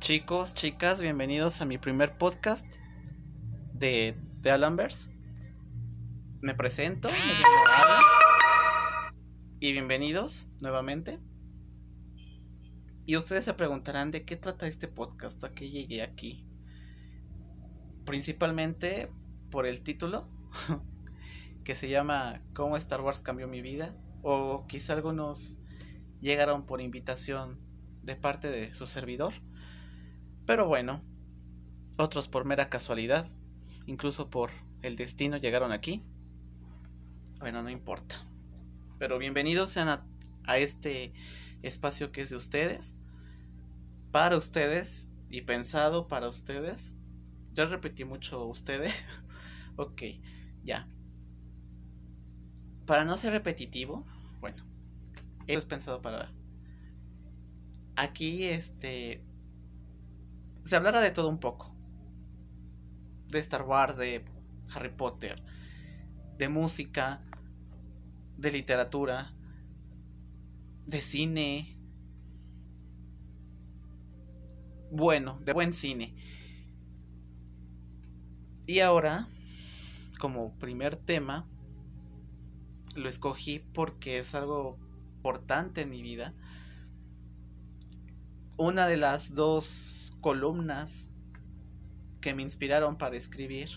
Chicos, 0.00 0.54
chicas, 0.54 1.02
bienvenidos 1.02 1.60
a 1.60 1.66
mi 1.66 1.76
primer 1.76 2.16
podcast 2.16 2.64
de, 3.74 4.16
de 4.40 4.50
Alanverse. 4.50 5.10
Me 6.40 6.54
presento. 6.54 7.10
Y 9.60 9.72
bienvenidos 9.72 10.48
nuevamente. 10.62 11.20
Y 13.04 13.18
ustedes 13.18 13.44
se 13.44 13.52
preguntarán 13.52 14.10
de 14.10 14.24
qué 14.24 14.36
trata 14.36 14.66
este 14.66 14.88
podcast, 14.88 15.44
a 15.44 15.52
qué 15.52 15.68
llegué 15.68 16.02
aquí. 16.02 16.46
Principalmente 18.06 19.12
por 19.50 19.66
el 19.66 19.82
título, 19.82 20.30
que 21.62 21.74
se 21.74 21.90
llama 21.90 22.40
¿Cómo 22.54 22.78
Star 22.78 23.02
Wars 23.02 23.20
cambió 23.20 23.46
mi 23.48 23.60
vida? 23.60 23.94
O 24.22 24.66
quizá 24.66 24.94
algunos 24.94 25.58
llegaron 26.22 26.64
por 26.64 26.80
invitación 26.80 27.60
de 28.02 28.16
parte 28.16 28.50
de 28.50 28.72
su 28.72 28.86
servidor. 28.86 29.34
Pero 30.50 30.66
bueno, 30.66 31.00
otros 31.96 32.26
por 32.26 32.44
mera 32.44 32.68
casualidad, 32.68 33.30
incluso 33.86 34.30
por 34.30 34.50
el 34.82 34.96
destino 34.96 35.36
llegaron 35.36 35.70
aquí. 35.70 36.02
Bueno, 37.38 37.62
no 37.62 37.70
importa. 37.70 38.16
Pero 38.98 39.20
bienvenidos 39.20 39.70
sean 39.70 39.88
a, 39.88 40.04
a 40.42 40.58
este 40.58 41.12
espacio 41.62 42.10
que 42.10 42.22
es 42.22 42.30
de 42.30 42.36
ustedes, 42.36 42.96
para 44.10 44.36
ustedes 44.36 45.08
y 45.28 45.42
pensado 45.42 46.08
para 46.08 46.26
ustedes. 46.26 46.96
Ya 47.52 47.66
repetí 47.66 48.04
mucho 48.04 48.44
ustedes. 48.46 48.92
ok, 49.76 50.02
ya. 50.64 50.88
Para 52.86 53.04
no 53.04 53.16
ser 53.18 53.34
repetitivo, 53.34 54.04
bueno, 54.40 54.64
esto 55.46 55.60
es 55.60 55.64
pensado 55.64 56.02
para... 56.02 56.32
Aquí, 57.94 58.46
este... 58.46 59.29
Se 60.64 60.76
hablará 60.76 61.00
de 61.00 61.10
todo 61.10 61.28
un 61.28 61.38
poco. 61.38 61.74
De 63.28 63.38
Star 63.38 63.62
Wars, 63.62 63.96
de 63.96 64.24
Harry 64.74 64.90
Potter, 64.90 65.42
de 66.36 66.48
música, 66.48 67.22
de 68.36 68.52
literatura, 68.52 69.34
de 70.86 71.02
cine. 71.02 71.76
Bueno, 74.90 75.38
de 75.44 75.52
buen 75.52 75.72
cine. 75.72 76.16
Y 78.66 78.80
ahora, 78.80 79.28
como 80.18 80.56
primer 80.58 80.96
tema, 80.96 81.48
lo 82.94 83.08
escogí 83.08 83.58
porque 83.58 84.18
es 84.18 84.34
algo 84.34 84.78
importante 85.16 85.82
en 85.82 85.90
mi 85.90 86.02
vida. 86.02 86.34
Una 88.60 88.86
de 88.86 88.98
las 88.98 89.34
dos 89.34 90.14
columnas 90.20 91.08
que 92.20 92.34
me 92.34 92.42
inspiraron 92.42 92.98
para 92.98 93.16
escribir. 93.16 93.70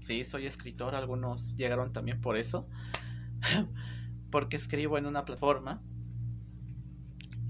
Sí, 0.00 0.26
soy 0.26 0.44
escritor, 0.44 0.94
algunos 0.94 1.56
llegaron 1.56 1.94
también 1.94 2.20
por 2.20 2.36
eso. 2.36 2.68
porque 4.30 4.58
escribo 4.58 4.98
en 4.98 5.06
una 5.06 5.24
plataforma. 5.24 5.82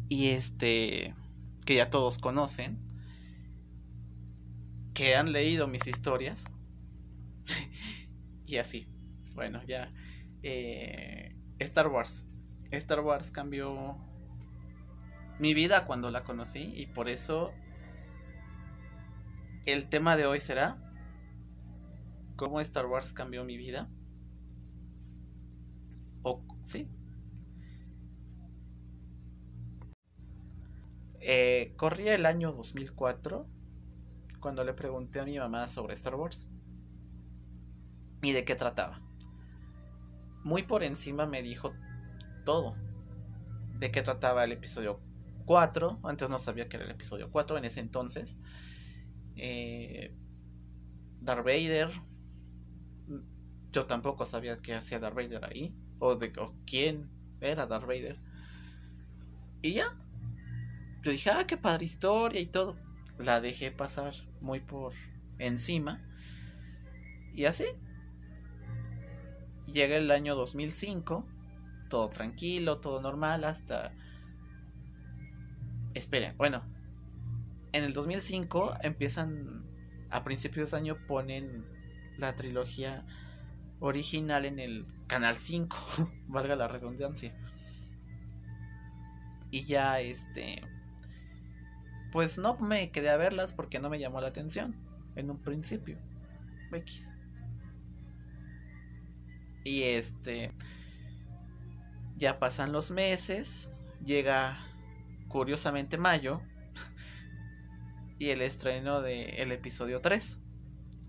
Y 0.08 0.28
este, 0.28 1.12
que 1.66 1.74
ya 1.74 1.90
todos 1.90 2.18
conocen. 2.18 2.78
Que 4.94 5.16
han 5.16 5.32
leído 5.32 5.66
mis 5.66 5.88
historias. 5.88 6.44
y 8.46 8.58
así. 8.58 8.86
Bueno, 9.34 9.60
ya. 9.66 9.92
Eh, 10.44 11.34
Star 11.58 11.88
Wars. 11.88 12.28
Star 12.70 13.00
Wars 13.00 13.32
cambió 13.32 13.98
mi 15.38 15.54
vida 15.54 15.86
cuando 15.86 16.10
la 16.10 16.24
conocí 16.24 16.72
y 16.74 16.86
por 16.86 17.08
eso 17.08 17.52
el 19.66 19.88
tema 19.88 20.16
de 20.16 20.26
hoy 20.26 20.40
será 20.40 20.78
cómo 22.36 22.60
Star 22.60 22.86
Wars 22.86 23.12
cambió 23.12 23.44
mi 23.44 23.56
vida. 23.56 23.88
O 26.22 26.42
sí. 26.62 26.88
Eh, 31.20 31.74
corría 31.76 32.14
el 32.14 32.26
año 32.26 32.52
2004 32.52 33.46
cuando 34.40 34.64
le 34.64 34.72
pregunté 34.72 35.20
a 35.20 35.24
mi 35.24 35.38
mamá 35.38 35.68
sobre 35.68 35.94
Star 35.94 36.14
Wars 36.14 36.48
y 38.22 38.32
de 38.32 38.44
qué 38.44 38.54
trataba. 38.54 39.00
Muy 40.44 40.62
por 40.62 40.82
encima 40.82 41.26
me 41.26 41.42
dijo 41.42 41.72
todo. 42.44 42.74
De 43.78 43.90
qué 43.92 44.02
trataba 44.02 44.44
el 44.44 44.52
episodio 44.52 45.00
4. 45.48 46.00
Antes 46.04 46.28
no 46.28 46.38
sabía 46.38 46.68
que 46.68 46.76
era 46.76 46.84
el 46.84 46.90
episodio 46.90 47.30
4 47.30 47.56
en 47.56 47.64
ese 47.64 47.80
entonces. 47.80 48.36
Eh, 49.34 50.14
Darth 51.22 51.42
Vader. 51.42 51.90
Yo 53.72 53.86
tampoco 53.86 54.26
sabía 54.26 54.58
qué 54.58 54.74
hacía 54.74 54.98
Darth 54.98 55.16
Vader 55.16 55.46
ahí. 55.46 55.74
O 56.00 56.16
de 56.16 56.34
o 56.38 56.54
quién 56.66 57.08
era 57.40 57.66
Darth 57.66 57.86
Vader. 57.86 58.20
Y 59.62 59.72
ya. 59.72 59.96
Yo 61.02 61.12
dije, 61.12 61.30
ah, 61.30 61.46
qué 61.46 61.56
padre 61.56 61.86
historia 61.86 62.42
y 62.42 62.46
todo. 62.46 62.76
La 63.18 63.40
dejé 63.40 63.70
pasar 63.70 64.12
muy 64.42 64.60
por 64.60 64.92
encima. 65.38 66.06
Y 67.34 67.46
así. 67.46 67.64
Llega 69.66 69.96
el 69.96 70.10
año 70.10 70.34
2005 70.34 71.24
todo 71.88 72.10
tranquilo, 72.10 72.78
todo 72.78 73.00
normal, 73.00 73.44
hasta... 73.44 73.92
Esperen, 75.94 76.36
bueno, 76.36 76.62
en 77.72 77.84
el 77.84 77.92
2005 77.92 78.74
empiezan, 78.82 79.64
a 80.10 80.24
principios 80.24 80.70
de 80.70 80.78
año 80.78 80.96
ponen 81.06 81.64
la 82.16 82.34
trilogía 82.36 83.04
original 83.80 84.44
en 84.44 84.58
el 84.58 84.86
Canal 85.06 85.36
5, 85.36 85.76
valga 86.28 86.56
la 86.56 86.68
redundancia. 86.68 87.34
Y 89.50 89.64
ya 89.64 90.00
este... 90.00 90.62
Pues 92.12 92.38
no 92.38 92.56
me 92.56 92.90
quedé 92.90 93.10
a 93.10 93.16
verlas 93.18 93.52
porque 93.52 93.80
no 93.80 93.90
me 93.90 93.98
llamó 93.98 94.20
la 94.20 94.28
atención 94.28 94.74
en 95.14 95.30
un 95.30 95.38
principio. 95.38 95.98
X. 96.72 97.12
Y 99.64 99.82
este 99.82 100.52
ya 102.16 102.38
pasan 102.38 102.72
los 102.72 102.90
meses, 102.90 103.70
llega 104.04 104.58
curiosamente 105.28 105.98
mayo 105.98 106.40
y 108.18 108.30
el 108.30 108.42
estreno 108.42 109.00
del 109.00 109.34
el 109.34 109.52
episodio 109.52 110.00
3, 110.00 110.40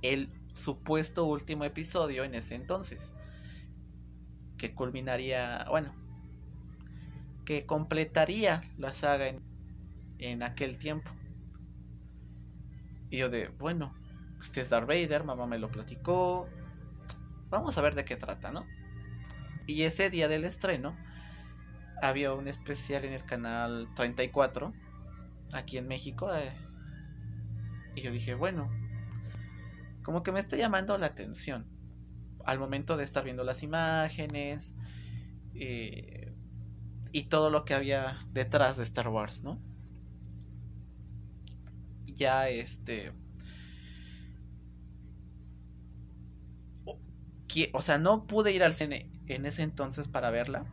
el 0.02 0.30
supuesto 0.54 1.26
último 1.26 1.64
episodio 1.64 2.24
en 2.24 2.36
ese 2.36 2.56
entonces, 2.56 3.12
que 4.58 4.76
culminaría, 4.76 5.66
bueno, 5.70 5.94
que 7.46 7.66
completaría 7.66 8.62
la 8.78 8.94
saga 8.94 9.28
en, 9.28 9.42
en 10.20 10.44
aquel 10.44 10.78
tiempo. 10.78 11.10
Y 13.10 13.18
yo 13.18 13.30
de, 13.30 13.48
bueno, 13.48 13.96
este 14.42 14.62
es 14.62 14.70
Darth 14.70 14.88
Vader, 14.88 15.24
mamá 15.24 15.48
me 15.48 15.58
lo 15.58 15.72
platicó, 15.72 16.48
vamos 17.50 17.78
a 17.78 17.82
ver 17.82 17.96
de 17.96 18.06
qué 18.06 18.16
trata, 18.16 18.52
¿no? 18.52 18.66
Y 19.66 19.84
ese 19.84 20.10
día 20.10 20.28
del 20.28 20.46
estreno 20.46 20.96
había 22.02 22.34
un 22.34 22.48
especial 22.48 23.06
en 23.06 23.14
el 23.14 23.24
canal 23.26 23.88
34, 23.96 24.74
aquí 25.54 25.78
en 25.78 25.88
México. 25.88 26.34
Eh, 26.34 26.54
y 27.96 28.02
yo 28.02 28.12
dije, 28.12 28.36
bueno, 28.36 28.70
como 30.04 30.24
que 30.24 30.32
me 30.32 30.40
está 30.40 30.58
llamando 30.58 30.98
la 30.98 31.08
atención 31.08 31.68
al 32.46 32.60
momento 32.60 32.98
de 32.98 33.04
estar 33.04 33.24
viendo 33.24 33.44
las 33.44 33.64
imágenes 33.64 34.76
eh, 35.54 36.34
y 37.12 37.24
todo 37.24 37.50
lo 37.50 37.66
que 37.66 37.74
había 37.74 38.26
detrás 38.32 38.78
de 38.78 38.84
Star 38.84 39.10
Wars, 39.10 39.44
¿no? 39.44 39.60
Ya 42.08 42.50
este... 42.50 43.14
O 47.74 47.82
sea, 47.82 47.98
no 47.98 48.28
pude 48.28 48.54
ir 48.54 48.64
al 48.64 48.74
cine 48.74 49.12
en 49.26 49.46
ese 49.48 49.64
entonces 49.64 50.08
para 50.08 50.30
verla. 50.30 50.72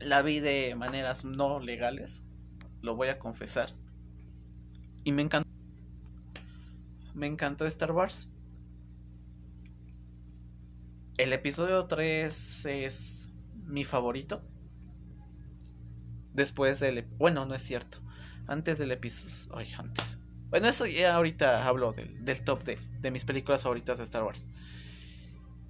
La 0.00 0.22
vi 0.22 0.40
de 0.40 0.74
maneras 0.76 1.24
no 1.24 1.60
legales, 1.60 2.22
lo 2.82 2.94
voy 2.94 3.08
a 3.08 3.18
confesar. 3.18 3.70
Y 5.04 5.12
me 5.12 5.22
encantó. 5.22 5.48
Me 7.14 7.26
encantó 7.26 7.66
Star 7.66 7.92
Wars. 7.92 8.28
El 11.16 11.32
episodio 11.32 11.86
3 11.86 12.66
es 12.66 13.28
mi 13.64 13.84
favorito. 13.84 14.40
Después 16.32 16.78
del... 16.78 17.02
Bueno, 17.18 17.44
no 17.44 17.54
es 17.54 17.62
cierto. 17.62 17.98
Antes 18.46 18.78
del 18.78 18.92
episodio... 18.92 19.56
Ay, 19.56 19.72
antes. 19.76 20.20
Bueno, 20.50 20.68
eso 20.68 20.86
ya 20.86 21.16
ahorita 21.16 21.66
hablo 21.66 21.92
del, 21.92 22.24
del 22.24 22.44
top 22.44 22.62
de, 22.62 22.78
de 23.00 23.10
mis 23.10 23.24
películas 23.24 23.64
favoritas 23.64 23.98
de 23.98 24.04
Star 24.04 24.22
Wars. 24.22 24.46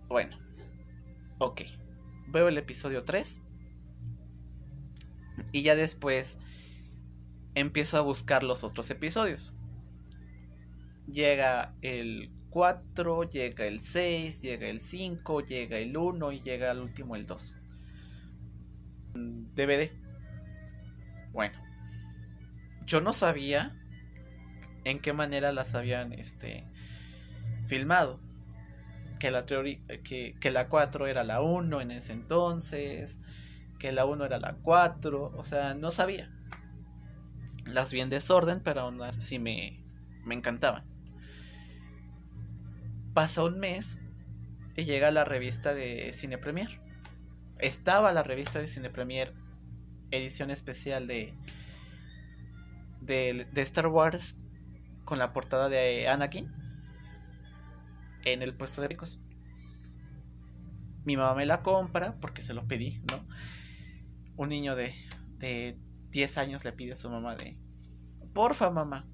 Bueno, 0.07 0.39
ok. 1.39 1.63
Veo 2.27 2.49
el 2.49 2.59
episodio 2.59 3.05
3. 3.05 3.41
Y 5.52 5.62
ya 5.62 5.76
después 5.76 6.38
empiezo 7.55 7.96
a 7.96 8.02
buscar 8.02 8.43
los 8.43 8.64
otros 8.64 8.90
episodios. 8.90 9.52
Llega 11.11 11.75
el 11.82 12.31
4, 12.50 13.25
llega 13.31 13.67
el 13.67 13.81
6, 13.81 14.43
llega 14.43 14.69
el 14.69 14.81
5, 14.81 15.40
llega 15.43 15.79
el 15.79 15.96
1 15.96 16.32
y 16.32 16.40
llega 16.40 16.70
al 16.70 16.81
último 16.81 17.17
el 17.17 17.26
2. 17.26 17.56
DVD. 19.55 19.90
Bueno, 21.32 21.58
yo 22.87 23.00
no 23.00 23.12
sabía 23.12 23.76
en 24.84 25.00
qué 25.00 25.12
manera 25.12 25.52
las 25.52 25.75
habían 25.75 26.12
este, 26.12 26.64
filmado. 27.67 28.20
Que 29.19 29.32
la, 29.32 29.46
teoría, 29.46 29.79
que, 30.05 30.37
que 30.41 30.50
la 30.52 30.69
4 30.69 31.08
era 31.08 31.25
la 31.25 31.41
1 31.41 31.81
en 31.81 31.91
ese 31.91 32.12
entonces, 32.12 33.19
que 33.79 33.93
la 33.93 34.05
1 34.05 34.25
era 34.25 34.39
la 34.39 34.55
4, 34.55 35.33
o 35.37 35.45
sea, 35.45 35.75
no 35.75 35.91
sabía. 35.91 36.31
Las 37.65 37.93
vi 37.93 38.01
en 38.01 38.11
desorden, 38.11 38.61
pero 38.63 38.83
aún 38.83 39.01
así 39.03 39.39
me, 39.39 39.85
me 40.25 40.35
encantaban. 40.35 40.85
Pasa 43.15 43.45
un 43.45 43.59
mes 43.59 43.99
y 44.77 44.85
llega 44.85 45.11
la 45.11 45.25
revista 45.25 45.75
de 45.75 46.13
Cine 46.13 46.39
Premier. 46.39 46.81
Estaba 47.59 48.13
la 48.13 48.23
revista 48.23 48.61
de 48.61 48.69
Cine 48.69 48.91
Premier, 48.91 49.35
edición 50.11 50.51
especial 50.51 51.07
de, 51.07 51.35
de, 53.01 53.47
de 53.53 53.63
Star 53.63 53.89
Wars 53.89 54.37
con 55.05 55.19
la 55.19 55.33
portada 55.33 55.69
de 55.69 56.09
Anakin 56.09 56.53
en 58.25 58.43
el 58.43 58.55
puesto 58.55 58.83
de 58.83 58.89
ricos. 58.89 59.21
Mi 61.05 61.17
mamá 61.17 61.35
me 61.35 61.47
la 61.47 61.63
compra 61.63 62.17
porque 62.21 62.43
se 62.43 62.55
lo 62.55 62.67
pedí, 62.67 63.01
¿no? 63.11 63.27
Un 64.38 64.49
niño 64.49 64.75
de, 64.75 64.94
de 65.37 65.79
10 66.11 66.38
años 66.38 66.64
le 66.64 66.73
pide 66.73 66.93
a 66.93 66.96
su 66.96 67.11
mamá 67.11 67.37
de, 67.37 67.58
porfa 68.32 68.70
mamá, 68.70 69.05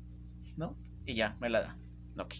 ¿no? 0.57 0.77
Y 1.07 1.15
ya, 1.15 1.37
me 1.41 1.49
la 1.49 1.63
da. 1.63 1.79
Ok. 2.19 2.35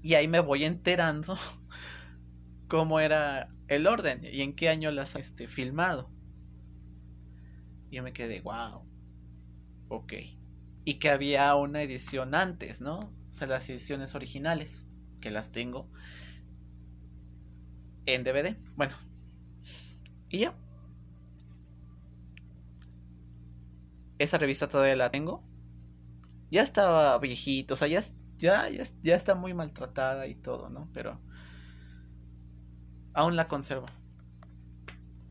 Y 0.00 0.14
ahí 0.14 0.28
me 0.28 0.38
voy 0.38 0.62
enterando 0.62 1.36
cómo 2.68 3.00
era 3.00 3.52
el 3.66 3.88
orden 3.88 4.24
y 4.24 4.42
en 4.42 4.54
qué 4.54 4.68
año 4.68 4.92
las 4.92 5.16
este, 5.16 5.48
filmado. 5.48 6.08
Y 7.90 7.96
yo 7.96 8.04
me 8.04 8.12
quedé, 8.12 8.42
wow. 8.42 8.86
Ok. 9.88 10.12
Y 10.84 10.94
que 10.94 11.10
había 11.10 11.52
una 11.56 11.82
edición 11.82 12.36
antes, 12.36 12.80
¿no? 12.80 12.98
O 12.98 13.32
sea, 13.32 13.48
las 13.48 13.68
ediciones 13.68 14.14
originales, 14.14 14.86
que 15.20 15.32
las 15.32 15.50
tengo 15.50 15.90
en 18.06 18.22
DVD. 18.22 18.56
Bueno. 18.76 18.94
Y 20.28 20.38
ya. 20.38 20.54
Esa 24.22 24.38
revista 24.38 24.68
todavía 24.68 24.94
la 24.94 25.10
tengo. 25.10 25.42
Ya 26.48 26.62
estaba 26.62 27.18
viejito, 27.18 27.74
o 27.74 27.76
sea, 27.76 27.88
ya, 27.88 28.00
ya, 28.38 28.70
ya, 29.02 29.16
está 29.16 29.34
muy 29.34 29.52
maltratada 29.52 30.28
y 30.28 30.36
todo, 30.36 30.70
¿no? 30.70 30.88
Pero 30.92 31.20
aún 33.14 33.34
la 33.34 33.48
conservo. 33.48 33.86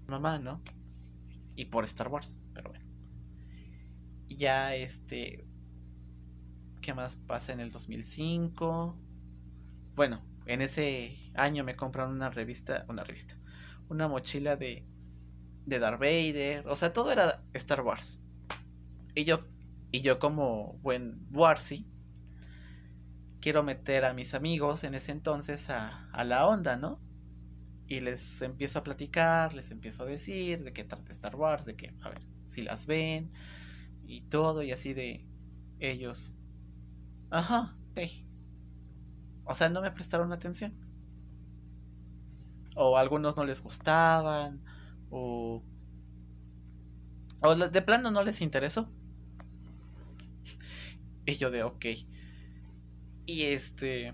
Mamá, 0.07 0.39
¿no? 0.39 0.61
Y 1.55 1.65
por 1.65 1.85
Star 1.85 2.09
Wars, 2.09 2.38
pero 2.53 2.71
bueno. 2.71 2.85
Ya 4.27 4.75
este... 4.75 5.47
¿Qué 6.81 6.93
más 6.93 7.15
pasa 7.15 7.53
en 7.53 7.61
el 7.61 7.71
2005? 7.71 8.97
Bueno, 9.95 10.21
en 10.47 10.61
ese 10.61 11.17
año 11.35 11.63
me 11.63 11.77
compraron 11.77 12.13
una 12.13 12.29
revista, 12.29 12.85
una 12.89 13.05
revista, 13.05 13.38
una 13.88 14.09
mochila 14.09 14.57
de, 14.57 14.85
de 15.65 15.79
Darth 15.79 15.99
Vader, 15.99 16.67
o 16.67 16.75
sea, 16.75 16.91
todo 16.91 17.13
era 17.13 17.41
Star 17.53 17.81
Wars. 17.81 18.20
Y 19.16 19.25
yo, 19.25 19.46
y 19.92 20.02
yo 20.02 20.19
como 20.19 20.80
buen 20.81 21.28
Warsi, 21.31 21.86
quiero 23.42 23.63
meter 23.63 24.06
a 24.06 24.13
mis 24.13 24.34
amigos 24.34 24.84
en 24.84 24.96
ese 24.96 25.12
entonces 25.12 25.69
a, 25.69 26.10
a, 26.12 26.24
la 26.24 26.48
onda, 26.48 26.78
¿no? 26.78 27.02
Y 27.88 28.00
les 28.00 28.42
empiezo 28.42 28.80
a 28.80 28.84
platicar, 28.84 29.54
les 29.54 29.72
empiezo 29.72 30.04
a 30.04 30.06
decir 30.06 30.63
de 30.63 30.72
qué 30.72 30.84
trata 30.86 31.12
Star 31.12 31.36
Wars, 31.36 31.66
de 31.66 31.75
que, 31.75 31.94
a 32.02 32.10
ver, 32.10 32.22
si 32.48 32.62
las 32.62 32.86
ven 32.86 33.31
y 34.06 34.22
todo, 34.22 34.63
y 34.63 34.72
así 34.72 34.94
de 34.94 35.25
ellos. 35.80 36.36
Ajá, 37.30 37.75
hey. 37.96 38.25
O 39.44 39.56
sea, 39.56 39.69
no 39.69 39.81
me 39.81 39.92
prestaron 39.92 40.31
atención. 40.31 40.74
O 42.75 42.98
algunos 42.98 43.36
no 43.36 43.44
les 43.44 43.62
gustaban, 43.62 44.63
o, 45.10 45.62
o 47.42 47.56
de 47.56 47.81
plano 47.81 48.12
no 48.12 48.24
les 48.24 48.42
interesó. 48.42 48.90
Y 51.25 51.35
yo 51.35 51.51
de 51.51 51.63
ok. 51.63 51.85
Y 53.25 53.44
este... 53.44 54.13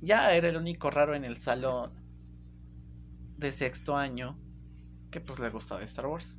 Ya 0.00 0.34
era 0.34 0.48
el 0.48 0.56
único 0.56 0.90
raro 0.90 1.14
en 1.14 1.24
el 1.24 1.36
salón 1.36 1.92
de 3.38 3.52
sexto 3.52 3.96
año 3.96 4.38
que 5.10 5.20
pues 5.20 5.38
le 5.38 5.48
gustaba 5.50 5.82
Star 5.82 6.06
Wars. 6.06 6.36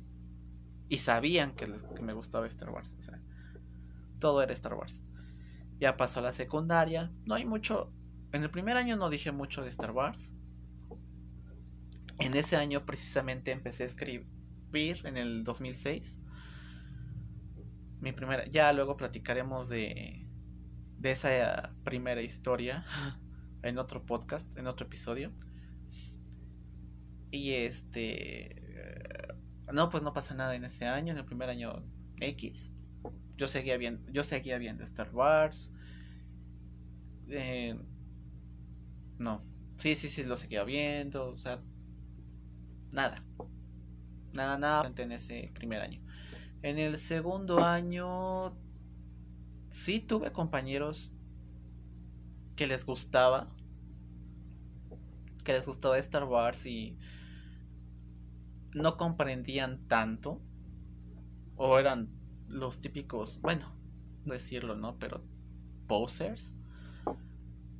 Y 0.88 0.98
sabían 0.98 1.56
que, 1.56 1.66
que 1.94 2.02
me 2.02 2.12
gustaba 2.12 2.46
Star 2.46 2.70
Wars. 2.70 2.94
O 2.96 3.02
sea, 3.02 3.20
todo 4.20 4.42
era 4.42 4.52
Star 4.52 4.74
Wars. 4.74 5.02
Ya 5.80 5.96
pasó 5.96 6.20
a 6.20 6.22
la 6.22 6.32
secundaria. 6.32 7.12
No 7.24 7.34
hay 7.34 7.44
mucho... 7.44 7.92
En 8.32 8.42
el 8.42 8.50
primer 8.50 8.76
año 8.76 8.96
no 8.96 9.10
dije 9.10 9.32
mucho 9.32 9.62
de 9.62 9.68
Star 9.70 9.90
Wars. 9.90 10.32
En 12.18 12.34
ese 12.34 12.56
año 12.56 12.86
precisamente 12.86 13.50
empecé 13.50 13.82
a 13.82 13.86
escribir 13.86 14.26
en 15.04 15.16
el 15.16 15.44
2006 15.44 16.18
mi 18.06 18.12
primera, 18.12 18.46
ya 18.46 18.72
luego 18.72 18.96
platicaremos 18.96 19.68
de, 19.68 20.24
de 20.98 21.10
esa 21.10 21.74
primera 21.82 22.22
historia 22.22 22.84
en 23.64 23.78
otro 23.78 24.06
podcast, 24.06 24.56
en 24.56 24.68
otro 24.68 24.86
episodio. 24.86 25.32
Y 27.32 27.54
este, 27.54 28.62
no, 29.72 29.90
pues 29.90 30.04
no 30.04 30.12
pasa 30.12 30.36
nada 30.36 30.54
en 30.54 30.64
ese 30.64 30.84
año, 30.84 31.12
en 31.12 31.18
el 31.18 31.24
primer 31.24 31.48
año 31.48 31.82
X. 32.20 32.70
Yo 33.36 33.48
seguía 33.48 33.76
viendo, 33.76 34.08
yo 34.12 34.22
seguía 34.22 34.56
viendo 34.58 34.84
Star 34.84 35.12
Wars. 35.12 35.72
Eh, 37.28 37.76
no, 39.18 39.42
sí, 39.78 39.96
sí, 39.96 40.08
sí, 40.08 40.22
lo 40.22 40.36
seguía 40.36 40.62
viendo, 40.62 41.30
o 41.30 41.38
sea, 41.38 41.60
nada, 42.92 43.24
nada, 44.32 44.56
nada 44.58 44.92
en 44.96 45.10
ese 45.10 45.50
primer 45.54 45.82
año. 45.82 46.05
En 46.66 46.80
el 46.80 46.98
segundo 46.98 47.64
año 47.64 48.52
sí 49.70 50.00
tuve 50.00 50.32
compañeros 50.32 51.12
que 52.56 52.66
les 52.66 52.84
gustaba, 52.84 53.54
que 55.44 55.52
les 55.52 55.64
gustaba 55.64 55.96
Star 55.98 56.24
Wars 56.24 56.66
y 56.66 56.98
no 58.74 58.96
comprendían 58.96 59.86
tanto, 59.86 60.42
o 61.54 61.78
eran 61.78 62.08
los 62.48 62.80
típicos, 62.80 63.40
bueno, 63.40 63.72
decirlo, 64.24 64.74
¿no? 64.74 64.98
Pero 64.98 65.22
posers, 65.86 66.52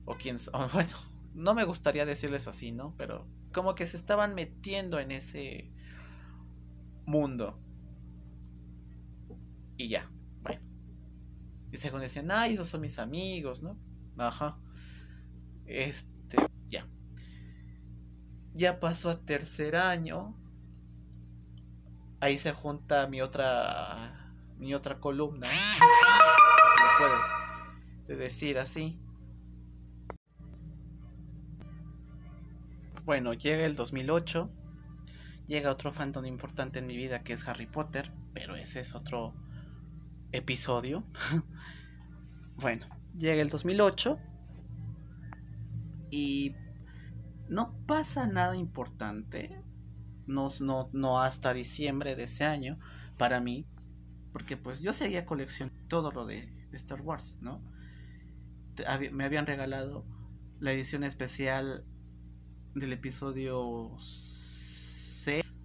o 0.05 0.15
quién, 0.17 0.37
bueno, 0.73 0.97
no 1.35 1.55
me 1.55 1.65
gustaría 1.65 2.07
decirles 2.07 2.47
así, 2.47 2.71
¿no? 2.71 2.95
Pero 2.97 3.27
como 3.53 3.75
que 3.75 3.89
se 3.89 3.97
estaban 3.97 4.37
metiendo 4.37 5.01
en 5.01 5.11
ese 5.11 5.73
mundo. 7.05 7.66
Y 9.77 9.89
ya, 9.89 10.11
bueno. 10.43 10.63
Y 11.71 11.77
según 11.77 12.01
decían, 12.01 12.31
ay, 12.31 12.55
esos 12.55 12.69
son 12.69 12.81
mis 12.81 12.99
amigos, 12.99 13.63
¿no? 13.63 13.79
Ajá. 14.17 14.59
Este, 15.67 16.37
ya. 16.67 16.87
Ya 18.55 18.81
pasó 18.81 19.11
a 19.11 19.21
tercer 19.21 19.77
año. 19.77 20.35
Ahí 22.21 22.39
se 22.39 22.53
junta 22.53 23.07
mi 23.09 23.21
otra, 23.21 24.33
mi 24.59 24.73
otra 24.75 24.99
columna. 25.01 25.49
Si 25.49 25.57
se 25.59 26.85
puede 28.07 28.19
decir 28.25 28.59
así. 28.59 28.99
Bueno, 33.05 33.35
llega 33.35 33.67
el 33.67 33.77
2008. 33.77 34.51
Llega 35.47 35.71
otro 35.71 35.93
fandom 35.93 36.25
importante 36.25 36.81
en 36.81 36.87
mi 36.87 36.97
vida 36.97 37.23
que 37.23 37.35
es 37.35 37.47
Harry 37.47 37.67
Potter. 37.67 38.11
Pero 38.33 38.57
ese 38.57 38.81
es 38.81 38.95
otro 38.95 39.35
episodio. 40.33 41.05
bueno, 42.57 42.87
llega 43.17 43.43
el 43.43 43.51
2008 43.51 44.19
y 46.11 46.55
no 47.49 47.75
pasa 47.87 48.27
nada 48.27 48.57
importante. 48.57 49.61
No, 50.27 50.49
no, 50.61 50.91
no 50.93 51.21
hasta 51.21 51.55
diciembre 51.55 52.17
de 52.17 52.25
ese 52.25 52.45
año 52.45 52.79
para 53.17 53.41
mí. 53.41 53.67
Porque 54.33 54.57
pues 54.57 54.81
yo 54.81 54.93
seguía 54.93 55.25
coleccionando 55.25 55.79
todo 55.89 56.13
lo 56.13 56.27
de, 56.27 56.53
Star 56.73 57.01
Wars, 57.01 57.39
¿no? 57.41 57.63
Me 59.13 59.25
habían 59.25 59.47
regalado 59.47 60.05
la 60.61 60.73
edición 60.73 61.05
especial 61.05 61.87
del 62.75 62.93
episodio 62.93 63.97
6 63.99 65.56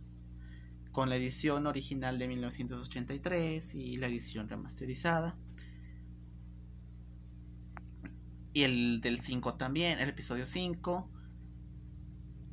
con 0.92 1.10
la 1.10 1.16
edición 1.16 1.68
original 1.68 2.20
de 2.20 2.28
1983 2.28 3.76
y 3.76 3.98
la 3.98 4.08
edición 4.08 4.50
remasterizada. 4.50 5.38
Y 8.54 8.64
el 8.64 9.00
del 9.02 9.20
5 9.20 9.56
también, 9.56 10.00
el 10.00 10.10
episodio 10.10 10.46
5. 10.46 11.10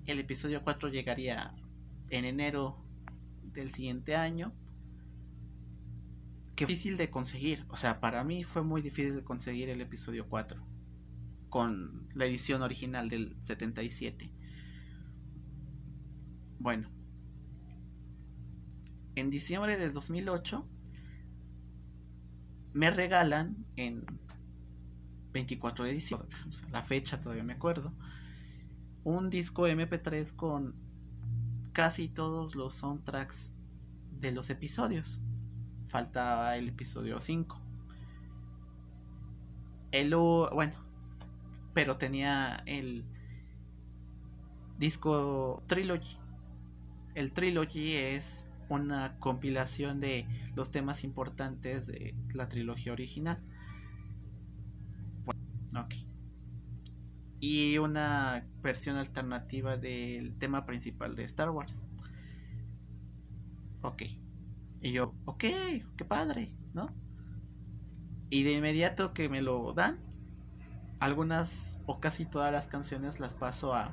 El 0.07 0.21
episodio 0.21 0.63
4 0.63 0.89
llegaría 0.91 1.53
en 2.11 2.25
enero 2.25 2.79
del 3.43 3.71
siguiente 3.71 4.15
año. 4.15 4.53
Que 6.55 6.67
difícil 6.67 6.97
de 6.97 7.11
conseguir. 7.11 7.67
O 7.69 7.77
sea, 7.77 8.01
para 8.01 8.23
mí 8.23 8.45
fue 8.45 8.63
muy 8.63 8.83
difícil 8.83 9.17
de 9.17 9.25
conseguir 9.25 9.69
el 9.69 9.81
episodio 9.81 10.29
4. 10.29 10.65
Con 11.49 12.09
la 12.15 12.27
edición 12.27 12.63
original 12.63 13.09
del 13.09 13.37
77. 13.43 14.31
Bueno. 16.61 16.98
En 19.19 19.31
diciembre 19.31 19.77
de 19.77 19.91
2008 19.91 20.65
me 22.73 22.89
regalan 22.93 23.67
en 23.75 24.07
24 25.33 25.87
de 25.87 25.93
diciembre, 25.93 26.29
la 26.71 26.85
fecha 26.85 27.21
todavía 27.21 27.43
me 27.43 27.55
acuerdo, 27.55 27.93
un 29.03 29.29
disco 29.29 29.67
MP3 29.67 30.37
con 30.37 30.77
casi 31.73 32.09
todos 32.09 32.55
los 32.55 32.77
soundtracks 32.77 33.51
de 34.21 34.31
los 34.31 34.51
episodios. 34.51 35.21
Faltaba 35.89 36.57
el 36.57 36.69
episodio 36.69 37.19
5. 37.19 37.61
El 39.91 40.15
bueno, 40.15 40.75
pero 41.75 41.97
tenía 41.97 42.63
el 42.67 43.05
disco 44.79 45.65
Trilogy. 45.67 46.19
El 47.17 47.33
Trilogy 47.33 47.95
es 47.95 48.48
una 48.69 49.19
compilación 49.19 50.01
de 50.01 50.27
los 50.55 50.71
temas 50.71 51.05
importantes 51.05 51.87
de 51.87 52.15
la 52.35 52.49
trilogía 52.49 52.93
original. 52.93 53.43
Ok. 55.77 55.95
Y 57.41 57.79
una 57.79 58.47
versión 58.63 58.97
alternativa 58.97 59.77
del 59.77 60.37
tema 60.39 60.67
principal 60.67 61.15
de 61.15 61.25
Star 61.25 61.51
Wars. 61.51 61.83
Ok. 63.83 64.03
Y 64.81 64.93
yo, 64.93 65.15
ok, 65.25 65.45
qué 65.97 66.05
padre, 66.07 66.53
¿no? 66.75 66.93
Y 68.31 68.43
de 68.43 68.53
inmediato 68.53 69.13
que 69.13 69.29
me 69.29 69.43
lo 69.43 69.73
dan, 69.73 69.99
algunas 71.01 71.81
o 71.87 72.01
casi 72.01 72.27
todas 72.27 72.53
las 72.53 72.67
canciones 72.67 73.21
las 73.21 73.35
paso 73.35 73.75
a, 73.75 73.93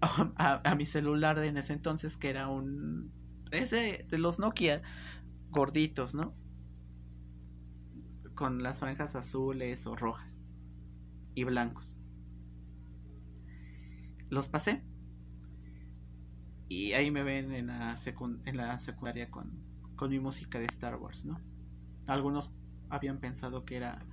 a, 0.36 0.74
mi 0.76 0.86
celular 0.86 1.38
de 1.38 1.48
en 1.48 1.56
ese 1.56 1.72
entonces 1.72 2.16
que 2.16 2.30
era 2.30 2.48
un 2.48 3.12
ese 3.50 4.06
de 4.08 4.18
los 4.18 4.38
Nokia 4.38 4.82
gorditos, 5.50 6.14
¿no? 6.14 6.34
con 8.38 8.62
las 8.62 8.78
franjas 8.78 9.16
azules 9.16 9.84
o 9.88 9.96
rojas 9.96 10.38
y 11.34 11.42
blancos. 11.42 11.92
Los 14.30 14.46
pasé. 14.46 14.84
Y 16.68 16.92
ahí 16.92 17.10
me 17.10 17.24
ven 17.24 17.52
en 17.52 17.66
la, 17.66 17.96
en 18.44 18.56
la 18.56 18.78
secundaria 18.78 19.28
con, 19.28 19.50
con 19.96 20.10
mi 20.10 20.20
música 20.20 20.60
de 20.60 20.66
Star 20.66 20.94
Wars, 20.94 21.24
¿no? 21.24 21.40
Algunos 22.06 22.52
habían 22.90 23.18
pensado 23.18 23.64
que 23.64 23.76
era 23.76 24.06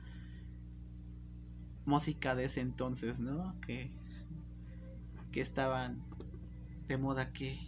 música 1.85 2.33
de 2.33 2.45
ese 2.45 2.61
entonces, 2.61 3.19
¿no? 3.19 3.59
Que, 3.61 3.95
que 5.35 5.41
estaban 5.41 6.01
de 6.87 6.97
moda 6.97 7.33
que... 7.33 7.59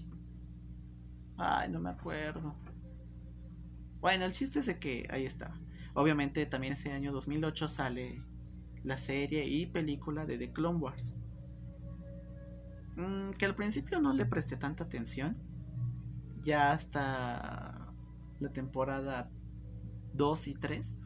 Ay, 1.35 1.67
no 1.67 1.81
me 1.81 1.89
acuerdo. 1.89 2.55
Bueno, 3.99 4.23
el 4.23 4.31
chiste 4.31 4.59
es 4.59 4.67
de 4.67 4.79
que 4.79 5.05
ahí 5.09 5.25
estaba. 5.25 5.59
Obviamente 5.93 6.45
también 6.45 6.73
ese 6.73 6.93
año 6.93 7.11
2008 7.11 7.67
sale 7.67 8.23
la 8.85 8.95
serie 8.95 9.45
y 9.45 9.65
película 9.65 10.25
de 10.25 10.37
The 10.37 10.53
Clone 10.53 10.79
Wars. 10.79 11.17
Mm, 12.95 13.31
que 13.31 13.43
al 13.43 13.55
principio 13.55 13.99
no 13.99 14.13
le 14.13 14.25
presté 14.25 14.55
tanta 14.55 14.85
atención. 14.85 15.35
Ya 16.37 16.71
hasta 16.71 17.91
la 18.39 18.49
temporada 18.53 19.29
2 20.13 20.47
y 20.47 20.53
3. 20.53 20.97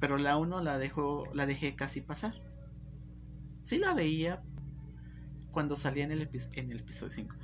Pero 0.00 0.18
la 0.18 0.36
1 0.36 0.60
la, 0.60 0.76
dejo, 0.76 1.24
la 1.32 1.46
dejé 1.46 1.76
casi 1.76 2.02
pasar. 2.02 2.34
Sí 3.62 3.78
la 3.78 3.94
veía 3.94 4.42
cuando 5.52 5.76
salía 5.76 6.04
en 6.04 6.12
el, 6.12 6.28
en 6.52 6.70
el 6.70 6.80
episodio 6.80 7.10
5. 7.10 7.34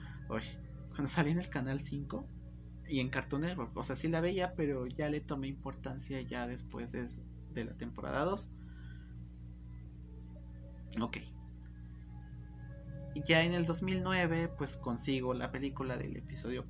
cuando 0.91 1.07
salía 1.07 1.33
en 1.33 1.39
el 1.39 1.49
canal 1.49 1.81
5 1.81 2.27
y 2.89 3.01
en 3.01 3.11
Cartoon 3.11 3.43
Network. 3.43 3.77
O 3.77 3.83
sea, 3.83 3.97
sí 3.97 4.09
la 4.09 4.21
veía, 4.21 4.55
pero 4.57 4.87
ya 4.87 5.09
le 5.09 5.21
tomé 5.21 5.49
importancia 5.49 6.21
ya 6.23 6.47
después 6.47 6.93
de, 6.93 7.07
de 7.53 7.65
la 7.65 7.75
temporada 7.75 8.25
2. 8.25 8.51
Ok. 11.01 11.19
Ya 13.27 13.43
en 13.43 13.53
el 13.53 13.67
2009, 13.67 14.49
pues 14.57 14.77
consigo 14.77 15.35
la 15.35 15.51
película 15.51 15.97
del 15.97 16.17
episodio 16.17 16.65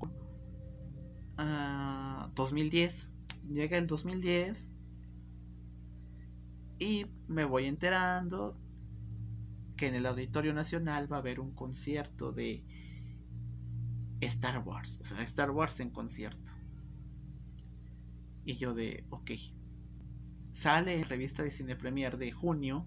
2010. 2.34 3.10
Ah, 3.10 3.14
Llega 3.48 3.78
el 3.78 3.86
2010 3.86 4.68
y 6.78 7.06
me 7.26 7.44
voy 7.44 7.64
enterando 7.64 8.56
que 9.78 9.86
en 9.86 9.94
el 9.94 10.04
Auditorio 10.04 10.52
Nacional 10.52 11.10
va 11.10 11.16
a 11.16 11.20
haber 11.20 11.40
un 11.40 11.54
concierto 11.54 12.32
de 12.32 12.64
Star 14.20 14.58
Wars, 14.58 14.98
o 15.00 15.04
sea, 15.04 15.22
Star 15.22 15.52
Wars 15.52 15.80
en 15.80 15.90
concierto. 15.90 16.52
Y 18.44 18.54
yo 18.56 18.74
de, 18.74 19.04
ok, 19.10 19.30
sale 20.52 20.98
en 21.00 21.08
revista 21.08 21.42
de 21.42 21.50
Cine 21.50 21.76
Premier 21.76 22.18
de 22.18 22.32
junio 22.32 22.86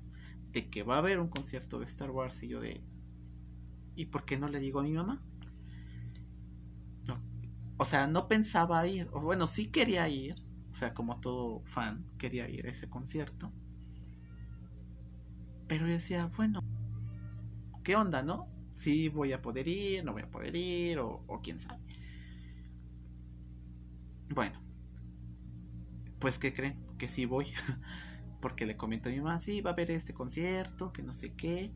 de 0.51 0.69
que 0.69 0.83
va 0.83 0.95
a 0.95 0.97
haber 0.99 1.19
un 1.19 1.29
concierto 1.29 1.79
de 1.79 1.85
Star 1.85 2.11
Wars 2.11 2.43
y 2.43 2.49
yo 2.49 2.59
de, 2.59 2.83
¿y 3.95 4.07
por 4.07 4.25
qué 4.25 4.37
no 4.37 4.49
le 4.49 4.59
digo 4.59 4.81
a 4.81 4.83
mi 4.83 4.91
mamá? 4.91 5.23
No. 7.05 7.21
O 7.77 7.85
sea, 7.85 8.05
no 8.07 8.27
pensaba 8.27 8.85
ir, 8.85 9.07
o 9.13 9.21
bueno, 9.21 9.47
sí 9.47 9.67
quería 9.67 10.09
ir, 10.09 10.35
o 10.71 10.75
sea, 10.75 10.93
como 10.93 11.21
todo 11.21 11.61
fan, 11.65 12.05
quería 12.17 12.49
ir 12.49 12.67
a 12.67 12.71
ese 12.71 12.89
concierto. 12.89 13.53
Pero 15.67 15.87
yo 15.87 15.93
decía, 15.93 16.29
bueno, 16.35 16.61
¿qué 17.83 17.95
onda, 17.95 18.23
no? 18.23 18.47
si 18.73 19.09
voy 19.09 19.33
a 19.33 19.41
poder 19.41 19.67
ir, 19.67 20.03
no 20.03 20.13
voy 20.13 20.23
a 20.23 20.31
poder 20.31 20.55
ir, 20.55 20.99
o, 20.99 21.39
quién 21.43 21.59
sabe. 21.59 21.79
Bueno, 24.29 24.59
pues 26.19 26.39
¿qué 26.39 26.53
creen? 26.53 26.79
Que 26.97 27.07
sí 27.07 27.25
voy. 27.25 27.47
Porque 28.41 28.65
le 28.65 28.77
comento 28.77 29.09
a 29.09 29.11
mi 29.11 29.19
mamá, 29.19 29.39
sí, 29.39 29.61
va 29.61 29.71
a 29.71 29.73
haber 29.73 29.91
este 29.91 30.13
concierto, 30.13 30.91
que 30.91 31.03
no 31.03 31.13
sé 31.13 31.33
qué, 31.35 31.71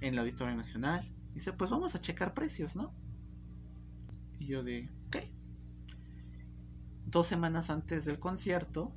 en 0.00 0.16
la 0.16 0.22
Auditorio 0.22 0.56
Nacional. 0.56 1.08
dice, 1.34 1.52
pues 1.52 1.70
vamos 1.70 1.94
a 1.94 2.00
checar 2.00 2.34
precios, 2.34 2.74
¿no? 2.74 2.92
Y 4.40 4.46
yo 4.46 4.64
de, 4.64 4.90
ok. 5.06 5.18
Dos 7.06 7.28
semanas 7.28 7.70
antes 7.70 8.04
del 8.04 8.18
concierto, 8.18 8.92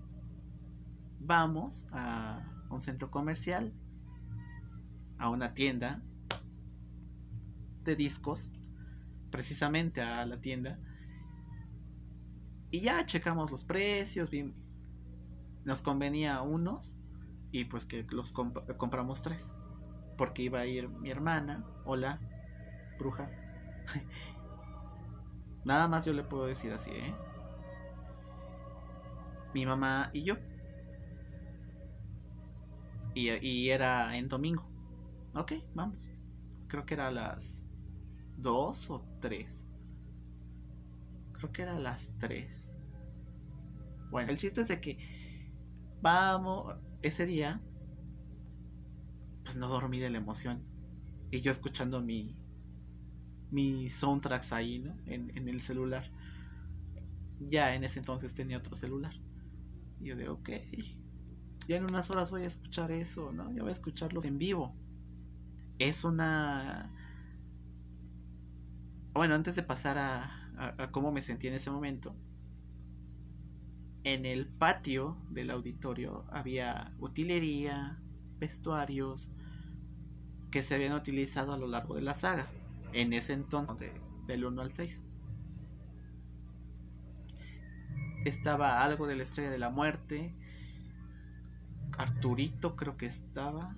vamos 1.20 1.88
a 1.91 2.51
un 2.72 2.82
centro 2.82 3.12
comercial, 3.12 3.74
a 5.20 5.29
una 5.29 5.53
tienda 5.53 6.01
de 7.88 7.96
discos 7.96 8.51
precisamente 9.32 10.01
a 10.01 10.25
la 10.25 10.39
tienda 10.39 10.79
y 12.70 12.82
ya 12.82 13.06
checamos 13.06 13.50
los 13.50 13.63
precios, 13.63 14.29
nos 15.63 15.82
convenía 15.82 16.41
unos 16.41 16.96
y 17.51 17.65
pues 17.65 17.86
que 17.86 18.06
los 18.10 18.32
compramos 18.34 19.22
tres 19.22 19.56
porque 20.17 20.44
iba 20.44 20.60
a 20.60 20.65
ir 20.65 20.89
mi 20.89 21.10
hermana, 21.10 21.63
hola, 21.86 22.20
bruja. 22.98 23.29
Nada 25.63 25.88
más 25.88 26.06
yo 26.06 26.13
le 26.13 26.24
puedo 26.24 26.46
decir 26.46 26.74
así, 26.74 26.91
¿eh? 26.91 27.13
Mi 29.53 29.65
mamá 29.65 30.10
y 30.13 30.24
yo. 30.24 30.36
Y, 33.13 33.29
y 33.46 33.70
era 33.70 34.17
en 34.17 34.27
domingo. 34.27 34.67
Ok, 35.36 35.53
vamos. 35.74 36.10
Creo 36.67 36.86
que 36.86 36.96
era 36.96 37.08
a 37.08 37.12
las 37.12 37.66
dos 38.38 38.89
o 38.89 39.03
tres. 39.20 39.67
Creo 41.34 41.51
que 41.51 41.62
eran 41.62 41.84
las 41.84 42.12
tres. 42.20 42.74
Bueno, 44.10 44.32
el 44.32 44.38
chiste 44.38 44.62
es 44.62 44.67
de 44.67 44.79
que 44.79 44.98
vamos, 46.01 46.75
ese 47.01 47.25
día, 47.25 47.62
pues 49.44 49.56
no 49.56 49.67
dormí 49.67 50.00
de 50.00 50.10
la 50.12 50.17
emoción. 50.20 50.63
Y 51.32 51.41
yo 51.41 51.51
escuchando 51.51 52.01
mi, 52.01 52.36
mi 53.51 53.89
soundtracks 53.89 54.53
ahí, 54.53 54.79
¿no? 54.79 54.96
En, 55.06 55.36
en 55.38 55.48
el 55.50 55.62
celular. 55.62 56.10
Ya 57.39 57.74
en 57.75 57.84
ese 57.84 58.00
entonces 58.00 58.34
tenía 58.34 58.58
otro 58.58 58.75
celular. 58.75 59.13
Y 60.00 60.08
yo 60.08 60.15
de, 60.15 60.29
ok, 60.29 60.50
ya 61.67 61.77
en 61.77 61.84
unas 61.84 62.10
horas 62.10 62.32
voy 62.32 62.44
a 62.44 62.48
escuchar 62.48 62.91
eso, 62.91 63.32
¿no? 63.32 63.51
Ya 63.51 63.62
voy 63.62 63.70
a 63.70 63.74
escucharlos 63.74 64.25
en 64.25 64.38
vivo. 64.38 64.74
Es 65.79 66.03
una 66.03 66.91
bueno, 69.17 69.36
antes 69.36 69.55
de 69.55 69.63
pasar 69.63 69.97
a, 69.97 70.89
cómo 70.91 71.12
me 71.12 71.21
sentí 71.21 71.47
en 71.47 71.53
ese 71.53 71.69
momento, 71.69 72.15
en 74.03 74.25
el 74.25 74.47
patio 74.47 75.17
del 75.29 75.51
auditorio 75.51 76.25
había 76.31 76.93
utilería, 77.00 78.00
vestuarios 78.39 79.29
que 80.51 80.63
se 80.63 80.75
habían 80.75 80.93
utilizado 80.93 81.53
a 81.53 81.57
lo 81.57 81.67
largo 81.67 81.95
de 81.95 82.01
la 82.01 82.13
saga, 82.13 82.47
en 82.93 83.13
ese 83.13 83.33
entonces, 83.33 83.91
del 84.25 84.45
1 84.45 84.62
al 84.62 84.71
6. 84.71 85.03
Estaba 88.25 88.83
algo 88.83 89.07
de 89.07 89.15
la 89.15 89.24
estrella 89.24 89.51
de 89.51 89.59
la 89.59 89.69
muerte, 89.69 90.33
Arturito 91.97 92.75
creo 92.75 92.97
que 92.97 93.07
estaba, 93.07 93.75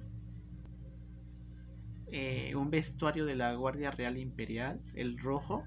eh, 2.12 2.56
un 2.56 2.70
vestuario 2.72 3.26
de 3.26 3.36
la 3.36 3.54
Guardia 3.54 3.92
Real 3.92 4.18
Imperial, 4.18 4.82
el 4.96 5.18
rojo, 5.18 5.66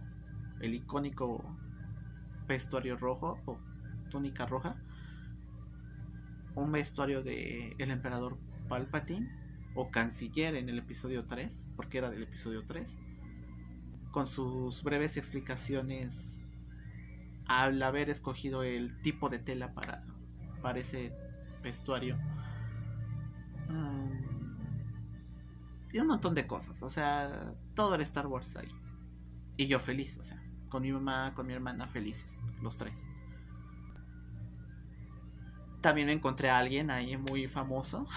el 0.61 0.75
icónico 0.75 1.45
vestuario 2.47 2.97
rojo 2.97 3.39
o 3.47 3.59
túnica 4.11 4.47
roja, 4.47 4.77
un 6.55 6.73
vestuario 6.73 7.23
de 7.23 7.75
el 7.79 7.91
emperador 7.91 8.39
Palpatine 8.69 9.31
o 9.75 9.91
canciller 9.91 10.55
en 10.55 10.69
el 10.69 10.79
episodio 10.79 11.25
3, 11.25 11.71
porque 11.77 11.99
era 11.99 12.11
del 12.11 12.25
episodio 12.25 12.65
3, 12.67 12.99
con 14.11 14.27
sus 14.27 14.83
breves 14.83 15.17
explicaciones 15.17 16.39
al 17.47 17.83
haber 17.83 18.11
escogido 18.11 18.63
el 18.63 19.01
tipo 19.03 19.29
de 19.29 19.39
tela 19.39 19.75
para, 19.75 20.05
para 20.61 20.79
ese 20.79 21.13
vestuario. 21.63 22.17
Mm, 23.69 24.02
y 25.93 25.99
un 25.99 26.07
montón 26.07 26.35
de 26.35 26.47
cosas. 26.47 26.83
O 26.83 26.89
sea, 26.89 27.55
todo 27.75 27.95
era 27.95 28.03
Star 28.03 28.27
Wars 28.27 28.57
ahí. 28.57 28.69
Y 29.57 29.67
yo 29.67 29.79
feliz, 29.79 30.19
o 30.19 30.25
sea, 30.25 30.43
con 30.71 30.83
mi 30.83 30.93
mamá, 30.93 31.35
con 31.35 31.47
mi 31.47 31.53
hermana 31.53 31.87
felices, 31.87 32.41
los 32.63 32.77
tres. 32.79 33.07
También 35.83 36.09
encontré 36.09 36.49
a 36.49 36.59
alguien 36.59 36.91
ahí 36.91 37.17
muy 37.17 37.47
famoso. 37.49 38.07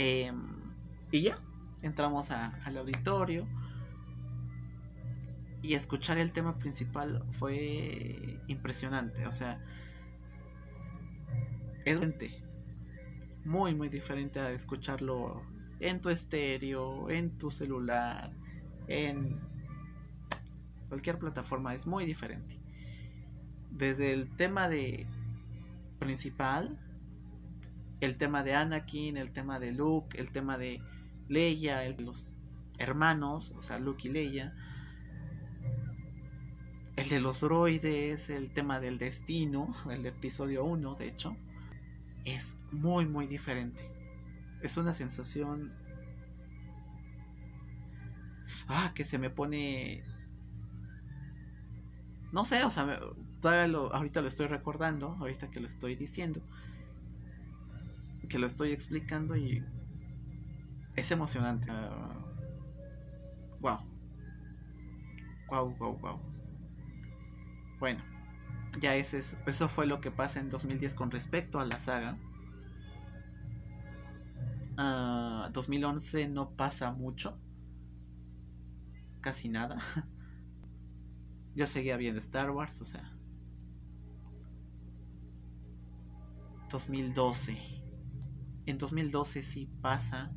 Em, 0.00 0.46
y 1.10 1.22
ya, 1.22 1.40
entramos 1.82 2.30
al 2.30 2.76
auditorio. 2.76 3.48
Y 5.60 5.74
escuchar 5.74 6.18
el 6.18 6.32
tema 6.32 6.56
principal 6.56 7.24
fue 7.32 8.38
impresionante. 8.46 9.26
O 9.26 9.32
sea, 9.32 9.60
es 11.84 11.98
muy, 13.48 13.74
muy 13.74 13.88
diferente 13.88 14.38
a 14.38 14.52
escucharlo 14.52 15.42
en 15.80 16.00
tu 16.00 16.10
estéreo, 16.10 17.08
en 17.08 17.30
tu 17.38 17.50
celular, 17.50 18.30
en 18.86 19.40
cualquier 20.88 21.18
plataforma. 21.18 21.74
Es 21.74 21.86
muy 21.86 22.04
diferente. 22.04 22.58
Desde 23.70 24.12
el 24.12 24.28
tema 24.36 24.68
de 24.68 25.06
principal, 25.98 26.78
el 28.00 28.18
tema 28.18 28.42
de 28.44 28.54
Anakin, 28.54 29.16
el 29.16 29.32
tema 29.32 29.58
de 29.58 29.72
Luke, 29.72 30.18
el 30.18 30.30
tema 30.30 30.58
de 30.58 30.82
Leia, 31.28 31.84
el 31.84 32.04
los 32.04 32.30
hermanos, 32.78 33.54
o 33.58 33.62
sea, 33.62 33.78
Luke 33.78 34.08
y 34.08 34.12
Leia, 34.12 34.54
el 36.96 37.08
de 37.08 37.20
los 37.20 37.40
droides, 37.40 38.28
el 38.28 38.50
tema 38.50 38.78
del 38.78 38.98
destino, 38.98 39.74
el 39.90 40.04
episodio 40.04 40.64
1, 40.64 40.94
de 40.96 41.08
hecho, 41.08 41.36
es 42.30 42.56
muy, 42.72 43.06
muy 43.06 43.26
diferente. 43.26 43.90
Es 44.62 44.76
una 44.76 44.94
sensación... 44.94 45.72
Ah, 48.66 48.92
que 48.94 49.04
se 49.04 49.18
me 49.18 49.30
pone... 49.30 50.04
No 52.32 52.44
sé, 52.44 52.64
o 52.64 52.70
sea, 52.70 53.00
ahorita 53.42 54.20
lo 54.20 54.28
estoy 54.28 54.48
recordando, 54.48 55.16
ahorita 55.20 55.50
que 55.50 55.60
lo 55.60 55.66
estoy 55.66 55.96
diciendo, 55.96 56.42
que 58.28 58.38
lo 58.38 58.46
estoy 58.46 58.72
explicando 58.72 59.36
y 59.36 59.64
es 60.96 61.10
emocionante. 61.10 61.70
wow. 63.60 63.78
Wow, 65.48 65.74
wow, 65.78 65.98
wow. 65.98 66.20
Bueno, 67.78 68.04
ya 68.80 68.94
ese 68.94 69.22
eso 69.46 69.68
fue 69.68 69.86
lo 69.86 70.00
que 70.00 70.10
pasa 70.10 70.40
en 70.40 70.50
2010 70.50 70.94
con 70.94 71.10
respecto 71.10 71.60
a 71.60 71.64
la 71.64 71.78
saga. 71.78 72.18
2011 75.52 76.24
ah, 76.24 76.28
no 76.28 76.50
pasa 76.50 76.92
mucho. 76.92 77.38
Casi 79.20 79.48
nada. 79.48 79.78
Yo 81.54 81.66
seguía 81.66 81.96
viendo 81.96 82.18
Star 82.18 82.50
Wars, 82.50 82.80
o 82.80 82.84
sea. 82.84 83.12
2012. 86.70 87.56
En 88.66 88.78
2012 88.78 89.42
sí 89.42 89.68
pasa 89.80 90.30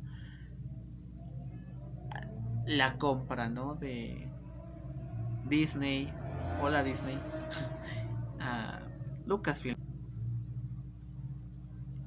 la 2.66 2.98
compra, 2.98 3.48
¿no? 3.48 3.74
De 3.74 4.28
Disney. 5.48 6.12
Hola 6.60 6.82
Disney. 6.82 7.41
Lucasfilm. 9.26 9.76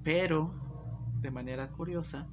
Pero 0.04 0.54
de 1.22 1.32
manera 1.32 1.72
curiosa, 1.72 2.28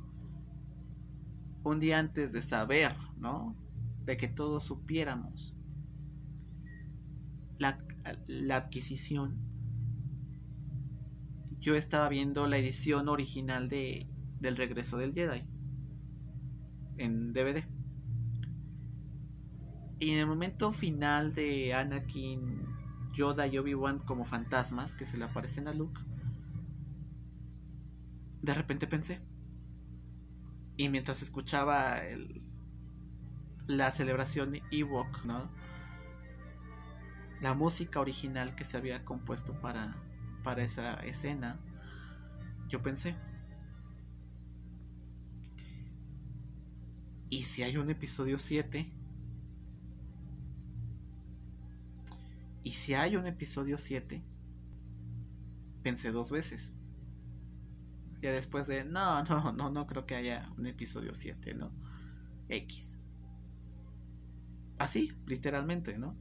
un 1.64 1.80
día 1.80 1.98
antes 1.98 2.32
de 2.32 2.42
saber, 2.42 2.94
¿no? 3.16 3.56
De 4.04 4.16
que 4.16 4.28
todos 4.28 4.64
supiéramos 4.64 5.54
la, 7.58 7.78
la 8.26 8.56
adquisición, 8.56 9.38
yo 11.60 11.76
estaba 11.76 12.08
viendo 12.08 12.46
la 12.48 12.58
edición 12.58 13.08
original 13.08 13.68
de, 13.68 14.08
del 14.40 14.56
regreso 14.56 14.98
del 14.98 15.14
Jedi 15.14 15.44
en 16.98 17.32
DVD. 17.32 17.64
Y 20.00 20.10
en 20.10 20.18
el 20.18 20.26
momento 20.26 20.72
final 20.72 21.32
de 21.32 21.72
Anakin, 21.72 22.61
Yoda 23.12 23.46
y 23.46 23.58
Obi-Wan 23.58 24.00
como 24.00 24.24
fantasmas 24.24 24.94
que 24.94 25.04
se 25.04 25.16
le 25.16 25.24
aparecen 25.24 25.68
a 25.68 25.74
Luke, 25.74 26.00
de 28.42 28.54
repente 28.54 28.86
pensé. 28.86 29.20
Y 30.76 30.88
mientras 30.88 31.22
escuchaba 31.22 32.00
la 33.66 33.90
celebración 33.90 34.60
Ewok, 34.70 35.24
¿no? 35.24 35.50
La 37.40 37.54
música 37.54 38.00
original 38.00 38.54
que 38.54 38.64
se 38.64 38.76
había 38.76 39.04
compuesto 39.04 39.60
para, 39.60 39.96
para 40.42 40.62
esa 40.62 40.94
escena, 41.04 41.58
yo 42.68 42.82
pensé. 42.82 43.14
¿Y 47.30 47.44
si 47.44 47.62
hay 47.62 47.76
un 47.76 47.90
episodio 47.90 48.38
7? 48.38 49.01
¿Y 52.62 52.70
si 52.72 52.94
hay 52.94 53.16
un 53.16 53.26
episodio 53.26 53.76
7? 53.76 54.22
Pensé 55.82 56.12
dos 56.12 56.30
veces. 56.30 56.72
Ya 58.20 58.32
después 58.32 58.66
de, 58.68 58.84
no, 58.84 59.24
no, 59.24 59.52
no, 59.52 59.70
no 59.70 59.86
creo 59.86 60.06
que 60.06 60.14
haya 60.14 60.48
un 60.56 60.66
episodio 60.66 61.12
7, 61.12 61.54
¿no? 61.54 61.72
X. 62.48 62.98
Así, 64.78 65.12
literalmente, 65.26 65.98
¿no? 65.98 66.16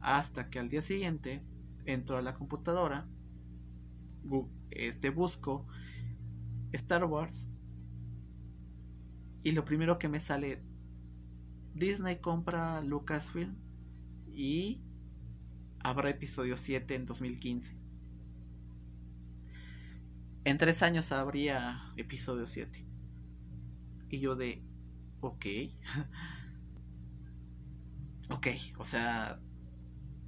Hasta 0.00 0.48
que 0.48 0.58
al 0.58 0.68
día 0.68 0.82
siguiente 0.82 1.42
entro 1.84 2.16
a 2.16 2.22
la 2.22 2.34
computadora, 2.34 3.06
este, 4.70 5.10
busco 5.10 5.66
Star 6.72 7.04
Wars 7.04 7.48
y 9.42 9.52
lo 9.52 9.64
primero 9.64 9.98
que 9.98 10.08
me 10.08 10.20
sale, 10.20 10.62
Disney 11.74 12.20
compra 12.20 12.80
Lucasfilm 12.80 13.56
y 14.34 14.80
habrá 15.80 16.10
episodio 16.10 16.56
7 16.56 16.94
en 16.94 17.06
2015. 17.06 17.76
En 20.44 20.58
tres 20.58 20.82
años 20.82 21.12
habría 21.12 21.92
episodio 21.96 22.46
7. 22.46 22.84
Y 24.08 24.20
yo 24.20 24.34
de, 24.34 24.62
ok. 25.20 25.46
ok, 28.30 28.46
o 28.78 28.84
sea, 28.84 29.40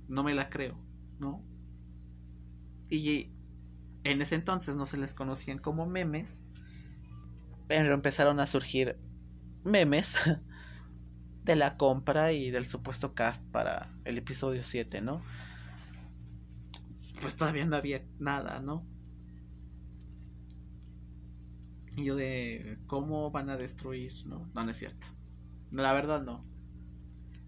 no 0.08 0.22
me 0.22 0.34
la 0.34 0.50
creo, 0.50 0.78
¿no? 1.18 1.44
Y 2.90 3.32
en 4.04 4.22
ese 4.22 4.34
entonces 4.34 4.76
no 4.76 4.86
se 4.86 4.98
les 4.98 5.14
conocían 5.14 5.58
como 5.58 5.86
memes, 5.86 6.40
pero 7.66 7.94
empezaron 7.94 8.38
a 8.38 8.46
surgir 8.46 8.98
memes 9.64 10.16
de 11.44 11.56
la 11.56 11.76
compra 11.76 12.32
y 12.32 12.50
del 12.50 12.66
supuesto 12.66 13.14
cast 13.14 13.44
para 13.50 13.90
el 14.04 14.16
episodio 14.16 14.62
7, 14.62 15.02
¿no? 15.02 15.22
Pues 17.20 17.36
todavía 17.36 17.66
no 17.66 17.76
había 17.76 18.02
nada, 18.18 18.60
¿no? 18.60 18.86
Y 21.96 22.06
yo 22.06 22.16
de 22.16 22.78
cómo 22.86 23.30
van 23.30 23.50
a 23.50 23.56
destruir, 23.56 24.12
¿no? 24.26 24.50
No, 24.54 24.64
no 24.64 24.70
es 24.70 24.76
cierto. 24.78 25.06
La 25.70 25.92
verdad 25.92 26.22
no. 26.22 26.44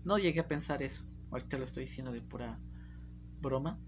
No 0.05 0.19
llegué 0.19 0.41
a 0.41 0.49
pensar 0.49 0.83
eso. 0.83 1.05
Ahorita 1.31 1.59
lo 1.59 1.65
estoy 1.65 1.85
diciendo 1.85 2.13
de 2.13 2.21
pura 2.21 2.61
broma. 3.41 3.81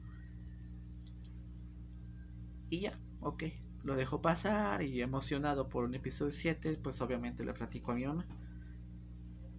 Y 2.71 2.81
ya, 2.81 2.99
ok. 3.21 3.45
Lo 3.85 3.95
dejo 3.95 4.21
pasar 4.21 4.83
y 4.83 5.01
emocionado 5.03 5.69
por 5.69 5.85
un 5.85 5.95
episodio 5.95 6.33
7, 6.33 6.79
pues 6.83 7.01
obviamente 7.01 7.45
le 7.45 7.53
platico 7.53 7.93
a 7.93 7.95
mi 7.95 8.07
mamá 8.07 8.27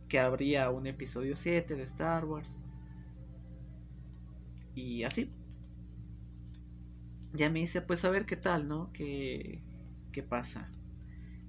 que 0.10 0.20
habría 0.20 0.70
un 0.72 0.88
episodio 0.88 1.38
7 1.38 1.76
de 1.76 1.84
Star 1.84 2.26
Wars. 2.26 2.58
Y 4.76 5.04
así. 5.04 5.32
Ya 7.34 7.50
me 7.50 7.60
dice, 7.60 7.82
pues 7.82 8.04
a 8.04 8.10
ver 8.10 8.26
qué 8.26 8.36
tal, 8.36 8.68
¿no? 8.68 8.92
¿Qué, 8.92 9.62
qué 10.12 10.24
pasa 10.24 10.72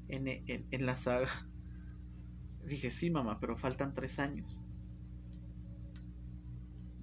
en, 0.09 0.29
en, 0.29 0.87
la 0.87 0.95
saga? 0.95 1.29
Dije, 2.67 2.91
sí, 2.91 3.11
mamá, 3.11 3.41
pero 3.41 3.57
faltan 3.57 3.95
tres 3.95 4.19
años. 4.19 4.63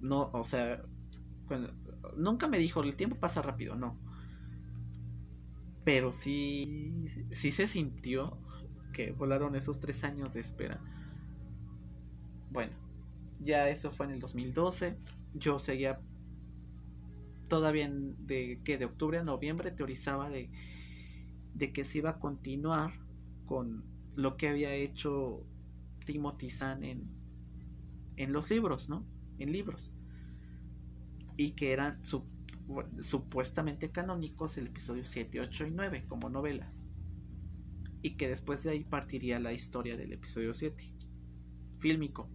No, 0.00 0.30
o 0.32 0.44
sea, 0.44 0.80
nunca 2.16 2.46
me 2.46 2.58
dijo, 2.58 2.82
el 2.84 2.94
tiempo 2.94 3.16
pasa 3.16 3.42
rápido, 3.42 3.74
no. 3.74 3.98
Pero 5.84 6.12
sí, 6.12 7.26
sí 7.32 7.50
se 7.50 7.66
sintió 7.66 8.38
que 8.92 9.10
volaron 9.10 9.56
esos 9.56 9.80
tres 9.80 10.04
años 10.04 10.34
de 10.34 10.40
espera. 10.40 10.80
Bueno, 12.50 12.72
ya 13.40 13.68
eso 13.68 13.90
fue 13.90 14.06
en 14.06 14.12
el 14.12 14.20
2012. 14.20 14.96
Yo 15.34 15.58
seguía 15.58 16.00
todavía 17.48 17.90
de 17.90 18.60
que 18.64 18.78
de 18.78 18.84
octubre 18.84 19.18
a 19.18 19.24
noviembre 19.24 19.70
teorizaba 19.70 20.28
de, 20.30 20.50
de 21.54 21.72
que 21.72 21.84
se 21.84 21.98
iba 21.98 22.10
a 22.10 22.18
continuar 22.18 22.92
con 23.46 23.84
lo 24.14 24.36
que 24.36 24.48
había 24.48 24.72
hecho 24.74 25.44
Timothy 26.04 26.50
Zahn 26.50 26.84
en, 26.84 27.08
en 28.16 28.32
los 28.32 28.50
libros, 28.50 28.88
¿no? 28.88 29.04
En 29.38 29.52
libros. 29.52 29.90
Y 31.36 31.52
que 31.52 31.72
eran 31.72 32.00
supuestamente 33.00 33.90
canónicos 33.90 34.58
el 34.58 34.66
episodio 34.66 35.04
7, 35.04 35.40
8 35.40 35.66
y 35.66 35.70
9 35.70 36.04
como 36.08 36.28
novelas. 36.28 36.80
Y 38.02 38.16
que 38.16 38.28
después 38.28 38.62
de 38.62 38.70
ahí 38.70 38.84
partiría 38.84 39.38
la 39.38 39.52
historia 39.52 39.96
del 39.96 40.12
episodio 40.12 40.52
7, 40.54 40.92
fílmico. 41.78 42.28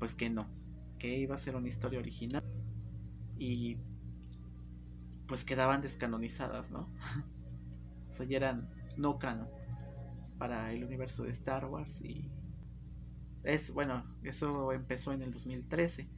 Pues 0.00 0.16
que 0.16 0.28
no, 0.28 0.48
que 0.98 1.16
iba 1.16 1.36
a 1.36 1.38
ser 1.38 1.54
una 1.54 1.68
historia 1.68 2.00
original 2.00 2.42
y 3.38 3.76
pues 5.28 5.44
quedaban 5.44 5.82
descanonizadas, 5.82 6.72
¿no? 6.72 6.88
o 8.08 8.10
sea, 8.10 8.26
ya 8.26 8.38
eran 8.38 8.68
no 8.96 9.18
canon 9.20 9.48
para 10.38 10.72
el 10.72 10.82
universo 10.82 11.22
de 11.22 11.30
Star 11.30 11.66
Wars 11.66 12.00
y 12.00 12.28
es 13.44 13.72
bueno, 13.72 14.04
eso 14.22 14.72
empezó 14.72 15.12
en 15.12 15.22
el 15.22 15.32
2013. 15.32 16.08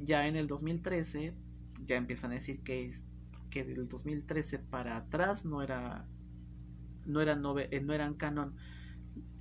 Ya 0.00 0.26
en 0.26 0.36
el 0.36 0.46
2013 0.46 1.34
ya 1.86 1.96
empiezan 1.96 2.32
a 2.32 2.34
decir 2.34 2.62
que 2.62 2.90
que 3.50 3.64
del 3.64 3.88
2013 3.88 4.58
para 4.58 4.96
atrás 4.96 5.44
no 5.44 5.62
era 5.62 6.06
no 7.06 7.20
eran 7.20 7.42
eh, 7.58 7.80
no 7.80 7.92
eran 7.94 8.14
canon 8.14 8.56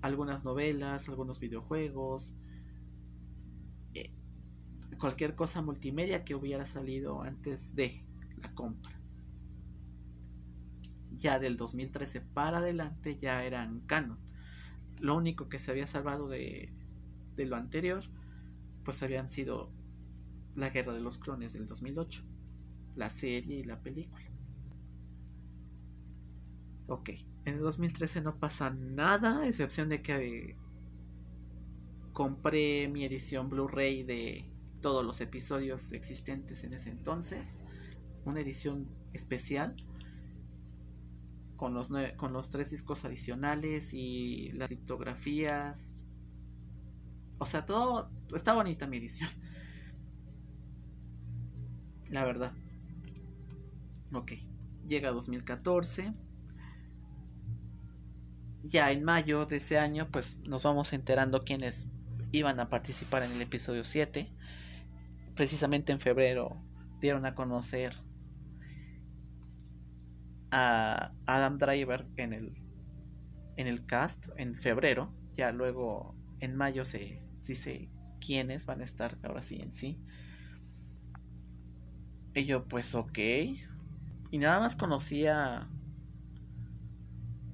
algunas 0.01 0.45
novelas, 0.45 1.09
algunos 1.09 1.39
videojuegos, 1.39 2.37
cualquier 4.97 5.35
cosa 5.35 5.61
multimedia 5.61 6.23
que 6.23 6.35
hubiera 6.35 6.65
salido 6.65 7.21
antes 7.21 7.75
de 7.75 8.03
la 8.41 8.53
compra. 8.53 8.93
Ya 11.17 11.39
del 11.39 11.57
2013 11.57 12.21
para 12.21 12.59
adelante 12.59 13.17
ya 13.19 13.43
eran 13.43 13.81
canon. 13.81 14.19
Lo 14.99 15.15
único 15.15 15.49
que 15.49 15.59
se 15.59 15.71
había 15.71 15.87
salvado 15.87 16.27
de, 16.27 16.71
de 17.35 17.45
lo 17.45 17.55
anterior, 17.55 18.03
pues 18.83 19.01
habían 19.03 19.29
sido 19.29 19.71
la 20.55 20.69
Guerra 20.69 20.93
de 20.93 21.01
los 21.01 21.17
Clones 21.17 21.53
del 21.53 21.67
2008, 21.67 22.23
la 22.95 23.09
serie 23.09 23.59
y 23.59 23.63
la 23.63 23.79
película. 23.79 24.25
Ok, 26.87 27.09
en 27.45 27.55
el 27.55 27.59
2013 27.59 28.21
no 28.21 28.37
pasa 28.37 28.69
nada, 28.69 29.45
excepción 29.45 29.89
de 29.89 30.01
que 30.01 30.55
compré 32.13 32.87
mi 32.87 33.05
edición 33.05 33.49
Blu-ray 33.49 34.03
de 34.03 34.45
todos 34.81 35.05
los 35.05 35.21
episodios 35.21 35.91
existentes 35.91 36.63
en 36.63 36.73
ese 36.73 36.89
entonces, 36.89 37.57
una 38.25 38.41
edición 38.41 38.87
especial 39.13 39.75
con 41.55 41.73
los, 41.73 41.89
con 42.17 42.33
los 42.33 42.49
tres 42.49 42.69
discos 42.69 43.03
adicionales 43.03 43.93
y 43.93 44.51
las 44.53 44.69
litografías. 44.69 46.03
O 47.39 47.45
sea, 47.45 47.65
todo 47.65 48.09
está 48.33 48.53
bonita 48.53 48.87
mi 48.87 48.97
edición. 48.97 49.29
La 52.09 52.23
verdad. 52.23 52.53
Ok. 54.13 54.33
Llega 54.87 55.11
2014. 55.11 56.13
Ya 58.63 58.91
en 58.91 59.03
mayo 59.03 59.45
de 59.45 59.57
ese 59.57 59.77
año, 59.77 60.09
pues 60.11 60.37
nos 60.43 60.63
vamos 60.63 60.93
enterando 60.93 61.43
quiénes 61.43 61.87
iban 62.31 62.59
a 62.59 62.69
participar 62.69 63.23
en 63.23 63.31
el 63.31 63.41
episodio 63.41 63.83
7 63.83 64.31
precisamente 65.37 65.93
en 65.93 65.99
febrero 65.99 66.61
dieron 66.99 67.25
a 67.25 67.35
conocer 67.35 67.95
a 70.51 71.13
Adam 71.25 71.57
Driver 71.57 72.07
en 72.17 72.33
el 72.33 72.61
en 73.55 73.67
el 73.67 73.85
cast 73.85 74.27
en 74.37 74.55
febrero. 74.55 75.13
Ya 75.35 75.51
luego 75.51 76.15
en 76.39 76.55
mayo 76.55 76.83
se 76.83 77.23
dice 77.47 77.89
quiénes 78.19 78.65
van 78.65 78.81
a 78.81 78.83
estar 78.83 79.17
ahora 79.23 79.41
sí 79.41 79.61
en 79.61 79.71
sí. 79.71 79.99
Y 82.33 82.45
yo 82.45 82.67
pues 82.67 82.93
ok. 82.95 83.17
Y 84.29 84.37
nada 84.39 84.59
más 84.59 84.75
conocía 84.75 85.69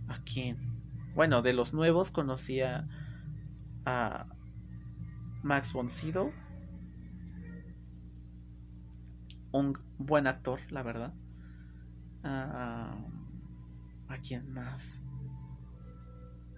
a 0.08 0.24
quién 0.26 0.58
bueno 1.16 1.42
de 1.42 1.54
los 1.54 1.74
nuevos 1.74 2.12
conocía 2.12 2.88
a 3.86 4.26
Max 5.44 5.74
von 5.74 5.90
Sydow 5.90 6.32
un 9.54 9.78
buen 9.98 10.28
actor, 10.28 10.60
la 10.70 10.84
verdad. 10.84 11.14
Ah, 12.24 12.98
¿A 14.10 14.18
quién 14.18 14.52
más? 14.52 15.02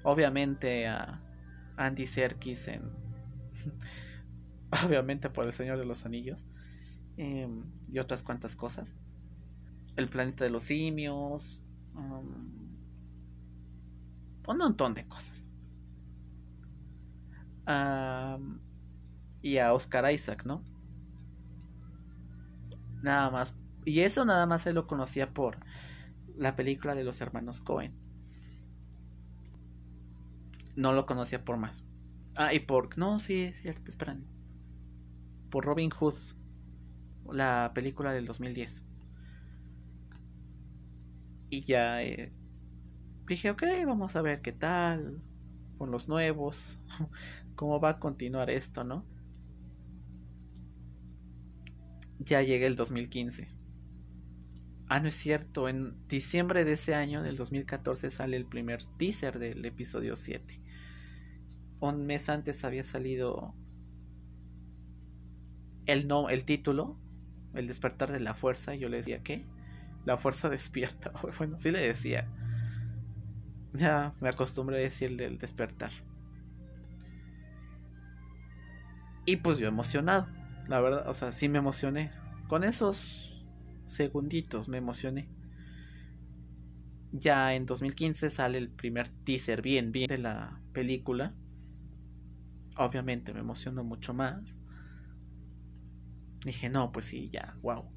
Obviamente 0.03 0.87
a 0.87 1.21
Andy 1.77 2.07
Serkis 2.07 2.67
en. 2.67 2.81
Obviamente 4.85 5.29
por 5.29 5.45
El 5.45 5.53
Señor 5.53 5.77
de 5.77 5.85
los 5.85 6.05
Anillos. 6.05 6.47
Em, 7.17 7.63
y 7.91 7.99
otras 7.99 8.23
cuantas 8.23 8.55
cosas. 8.55 8.95
El 9.95 10.09
planeta 10.09 10.43
de 10.45 10.49
los 10.49 10.63
simios. 10.63 11.61
Un 14.47 14.57
montón 14.57 14.93
de 14.93 15.07
cosas. 15.07 15.49
y 19.41 19.57
a 19.57 19.73
Oscar 19.73 20.11
Isaac, 20.11 20.45
¿no? 20.45 20.74
Nada 23.05 23.29
más. 23.29 23.55
Y 23.85 23.99
eso 23.99 24.25
nada 24.25 24.47
más 24.47 24.63
se 24.63 24.73
lo 24.73 24.87
conocía 24.87 25.31
por 25.31 25.59
la 26.35 26.55
película 26.55 26.95
de 26.95 27.03
los 27.03 27.21
hermanos 27.21 27.61
Cohen. 27.61 27.93
No 30.75 30.91
lo 30.91 31.05
conocía 31.05 31.45
por 31.45 31.57
más. 31.57 31.85
Ah, 32.35 32.51
y 32.51 32.59
por... 32.61 32.97
No, 32.97 33.19
sí, 33.19 33.41
es 33.41 33.61
cierto, 33.61 33.91
esperan. 33.91 34.25
Por 35.51 35.65
Robin 35.65 35.91
Hood. 35.91 36.15
La 37.31 37.73
película 37.75 38.11
del 38.11 38.25
2010. 38.25 38.83
Y 41.51 41.61
ya 41.61 42.01
eh, 42.01 42.31
dije, 43.27 43.51
ok, 43.51 43.61
vamos 43.85 44.15
a 44.15 44.23
ver 44.23 44.41
qué 44.41 44.51
tal. 44.51 45.21
Con 45.77 45.91
los 45.91 46.09
nuevos. 46.09 46.79
Cómo 47.55 47.79
va 47.79 47.91
a 47.91 47.99
continuar 47.99 48.49
esto, 48.49 48.83
¿no? 48.83 49.05
Ya 52.19 52.41
llega 52.41 52.67
el 52.67 52.75
2015. 52.75 53.47
Ah, 54.87 54.99
no 54.99 55.07
es 55.07 55.15
cierto, 55.15 55.67
en 55.67 55.95
diciembre 56.07 56.63
de 56.63 56.73
ese 56.73 56.93
año, 56.93 57.23
del 57.23 57.37
2014, 57.37 58.11
sale 58.11 58.37
el 58.37 58.45
primer 58.45 58.83
teaser 58.97 59.39
del 59.39 59.65
episodio 59.65 60.15
7. 60.15 60.61
Un 61.79 62.05
mes 62.05 62.29
antes 62.29 62.63
había 62.63 62.83
salido 62.83 63.55
el, 65.87 66.07
no, 66.07 66.29
el 66.29 66.45
título, 66.45 66.97
El 67.53 67.67
despertar 67.67 68.11
de 68.11 68.19
la 68.19 68.33
fuerza, 68.33 68.75
y 68.75 68.79
yo 68.79 68.89
le 68.89 68.97
decía, 68.97 69.23
¿qué? 69.23 69.45
La 70.05 70.17
fuerza 70.17 70.49
despierta. 70.51 71.11
Bueno, 71.37 71.59
sí 71.59 71.71
le 71.71 71.81
decía. 71.81 72.27
Ya 73.73 74.13
me 74.21 74.29
acostumbré 74.29 74.77
a 74.77 74.81
decirle 74.81 75.25
el 75.25 75.37
despertar. 75.37 75.91
Y 79.25 79.37
pues 79.37 79.57
yo 79.57 79.67
emocionado. 79.67 80.27
La 80.67 80.79
verdad, 80.81 81.07
o 81.09 81.13
sea, 81.13 81.31
sí 81.31 81.49
me 81.49 81.59
emocioné. 81.59 82.11
Con 82.47 82.63
esos 82.63 83.31
segunditos 83.87 84.67
me 84.67 84.77
emocioné. 84.77 85.29
Ya 87.13 87.55
en 87.55 87.65
2015 87.65 88.29
sale 88.29 88.59
el 88.59 88.69
primer 88.69 89.09
teaser 89.09 89.63
bien, 89.63 89.91
bien 89.91 90.07
de 90.07 90.19
la 90.19 90.61
película. 90.71 91.33
obviamente 92.77 93.33
me 93.33 93.39
emocionó 93.41 93.83
mucho 93.83 94.13
más. 94.13 94.55
Dije, 96.45 96.69
no, 96.69 96.91
pues 96.93 97.05
sí, 97.05 97.29
ya, 97.29 97.57
wow. 97.61 97.91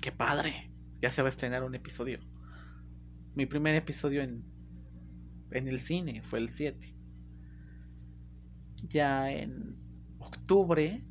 Qué 0.00 0.10
padre. 0.12 0.70
Ya 1.00 1.10
se 1.10 1.22
va 1.22 1.28
a 1.28 1.30
estrenar 1.30 1.62
un 1.62 1.74
episodio. 1.74 2.18
Mi 3.34 3.46
primer 3.46 3.74
episodio 3.74 4.22
en, 4.22 4.44
en 5.50 5.68
el 5.68 5.78
cine 5.80 6.22
fue 6.22 6.38
el 6.38 6.48
7. 6.48 6.94
Ya 8.88 9.30
en 9.30 9.76
octubre 10.28 11.02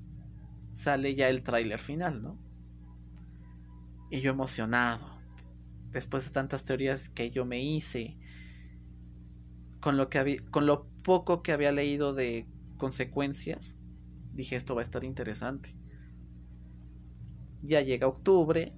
sale 0.74 1.16
ya 1.16 1.30
el 1.30 1.44
tráiler 1.44 1.80
final, 1.80 2.22
¿no? 2.22 2.38
Y 4.10 4.22
yo 4.22 4.32
emocionado. 4.32 5.18
Después 5.92 6.26
de 6.26 6.32
tantas 6.32 6.64
teorías 6.64 7.10
que 7.10 7.30
yo 7.32 7.46
me 7.46 7.62
hice, 7.62 8.18
con 9.80 9.98
lo 9.98 10.10
que 10.10 10.20
había, 10.20 10.46
con 10.50 10.66
lo 10.66 10.88
poco 11.04 11.42
que 11.42 11.52
había 11.52 11.72
leído 11.72 12.14
de 12.14 12.48
consecuencias, 12.78 13.76
dije 14.34 14.56
esto 14.56 14.76
va 14.76 14.82
a 14.82 14.84
estar 14.84 15.04
interesante. 15.04 15.76
Ya 17.64 17.82
llega 17.82 18.08
octubre. 18.08 18.74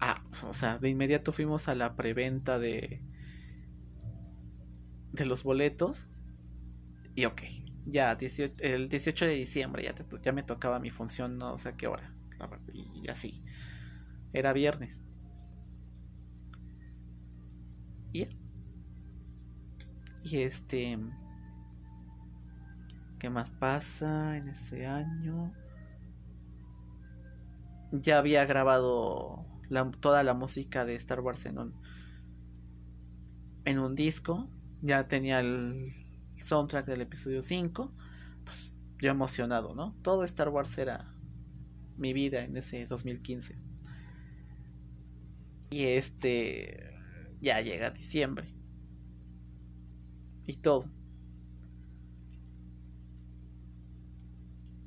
Ah, 0.00 0.22
o 0.48 0.54
sea, 0.54 0.78
de 0.78 0.90
inmediato 0.90 1.32
fuimos 1.32 1.68
a 1.68 1.74
la 1.74 1.96
preventa 1.96 2.58
de 2.58 3.00
de 5.14 5.24
los 5.24 5.44
boletos. 5.44 6.08
Y 7.14 7.24
ok, 7.26 7.42
ya 7.86 8.16
el 8.60 8.88
18 8.88 9.26
de 9.26 9.34
diciembre 9.34 9.84
ya, 9.84 9.94
ya 10.22 10.32
me 10.32 10.42
tocaba 10.42 10.78
mi 10.78 10.90
función, 10.90 11.38
no 11.38 11.58
sé 11.58 11.74
qué 11.76 11.86
hora. 11.86 12.12
Y 12.72 13.08
así. 13.08 13.42
Era 14.32 14.52
viernes. 14.52 15.04
Y 18.14 18.24
y 20.24 20.38
este. 20.42 20.98
¿Qué 23.18 23.28
más 23.30 23.50
pasa 23.50 24.36
en 24.36 24.48
ese 24.48 24.86
año? 24.86 25.52
Ya 27.92 28.18
había 28.18 28.44
grabado 28.44 29.46
toda 30.00 30.22
la 30.22 30.34
música 30.34 30.84
de 30.84 30.94
Star 30.96 31.20
Wars 31.20 31.46
en 31.46 31.58
un, 31.58 31.74
en 33.64 33.78
un 33.78 33.94
disco. 33.94 34.48
Ya 34.82 35.08
tenía 35.08 35.40
el 35.40 36.03
soundtrack 36.40 36.86
del 36.86 37.02
episodio 37.02 37.42
5. 37.42 37.92
Pues 38.44 38.76
yo 39.00 39.10
emocionado, 39.10 39.74
¿no? 39.74 39.96
Todo 40.02 40.24
Star 40.24 40.48
Wars 40.48 40.76
era 40.78 41.14
mi 41.96 42.12
vida 42.12 42.42
en 42.42 42.56
ese 42.56 42.86
2015. 42.86 43.56
Y 45.70 45.84
este. 45.84 46.90
Ya 47.40 47.60
llega 47.60 47.90
diciembre 47.90 48.54
y 50.46 50.56
todo. 50.56 50.90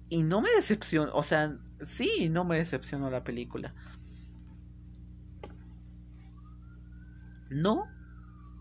Y 0.09 0.23
no 0.23 0.41
me 0.41 0.49
decepcionó, 0.51 1.13
o 1.13 1.23
sea, 1.23 1.57
sí, 1.81 2.29
no 2.29 2.45
me 2.45 2.57
decepcionó 2.57 3.09
la 3.09 3.23
película. 3.23 3.73
No, 7.49 7.85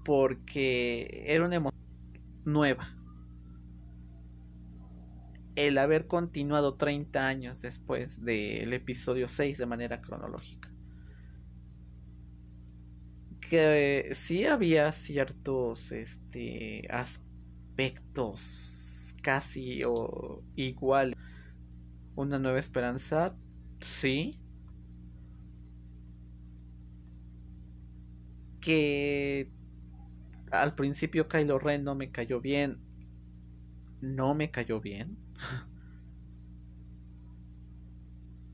porque 0.05 1.25
era 1.27 1.45
una 1.45 1.57
emoción 1.57 1.76
nueva. 2.47 2.89
El 5.55 5.77
haber 5.77 6.07
continuado 6.07 6.77
30 6.77 7.27
años 7.27 7.61
después 7.61 8.23
del 8.23 8.73
episodio 8.73 9.29
6 9.29 9.59
de 9.59 9.67
manera 9.67 10.01
cronológica 10.01 10.77
que 13.49 14.11
sí 14.13 14.45
había 14.45 14.93
ciertos 14.93 15.93
este, 15.93 16.87
aspectos 16.91 18.35
casi 19.23 19.83
o 19.85 20.43
igual. 20.55 21.15
Una 22.15 22.39
nueva 22.39 22.59
esperanza, 22.59 23.37
sí. 23.81 24.41
Que 28.61 29.51
al 30.51 30.75
principio 30.75 31.29
Kylo 31.29 31.59
Ren 31.59 31.85
no 31.85 31.95
me 31.95 32.11
cayó 32.11 32.41
bien. 32.41 32.79
No 34.01 34.35
me 34.35 34.51
cayó 34.51 34.81
bien. 34.81 35.17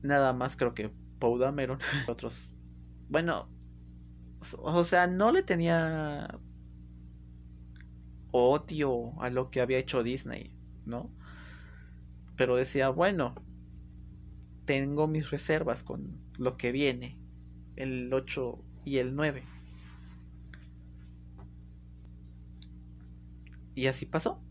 Nada 0.01 0.33
más 0.33 0.57
creo 0.57 0.73
que 0.73 0.91
Poe 1.19 1.39
Dameron. 1.39 1.79
Otros. 2.07 2.53
Bueno, 3.09 3.49
o 4.59 4.83
sea, 4.83 5.07
no 5.07 5.31
le 5.31 5.43
tenía 5.43 6.39
odio 8.31 9.21
a 9.21 9.29
lo 9.29 9.51
que 9.51 9.61
había 9.61 9.77
hecho 9.77 10.03
Disney, 10.03 10.57
¿no? 10.85 11.11
Pero 12.35 12.55
decía, 12.55 12.89
bueno, 12.89 13.35
tengo 14.65 15.07
mis 15.07 15.29
reservas 15.29 15.83
con 15.83 16.19
lo 16.37 16.57
que 16.57 16.71
viene, 16.71 17.19
el 17.75 18.11
8 18.11 18.59
y 18.85 18.97
el 18.97 19.15
9. 19.15 19.52
Y 23.75 23.87
así 23.87 24.05
pasó. 24.05 24.41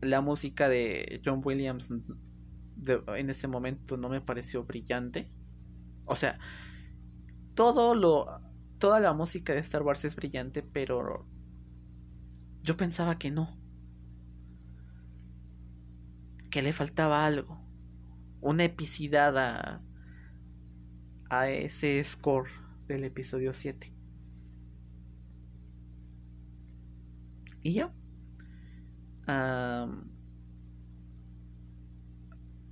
La 0.00 0.20
música 0.20 0.68
de 0.68 1.20
John 1.24 1.42
Williams 1.44 1.92
en 1.92 3.30
ese 3.30 3.48
momento 3.48 3.96
no 3.96 4.08
me 4.08 4.20
pareció 4.20 4.64
brillante. 4.64 5.30
O 6.06 6.16
sea, 6.16 6.38
todo 7.54 7.94
lo 7.94 8.40
toda 8.78 8.98
la 8.98 9.12
música 9.12 9.52
de 9.52 9.60
Star 9.60 9.82
Wars 9.82 10.04
es 10.04 10.16
brillante, 10.16 10.62
pero 10.62 11.26
yo 12.62 12.76
pensaba 12.76 13.18
que 13.18 13.30
no. 13.30 13.48
Que 16.50 16.62
le 16.62 16.72
faltaba 16.72 17.26
algo. 17.26 17.60
Una 18.40 18.64
epicidad 18.64 19.36
a, 19.38 19.82
a 21.28 21.48
ese 21.50 22.02
score 22.02 22.50
del 22.88 23.04
episodio 23.04 23.52
7. 23.52 23.92
Y 27.62 27.74
ya. 27.74 27.92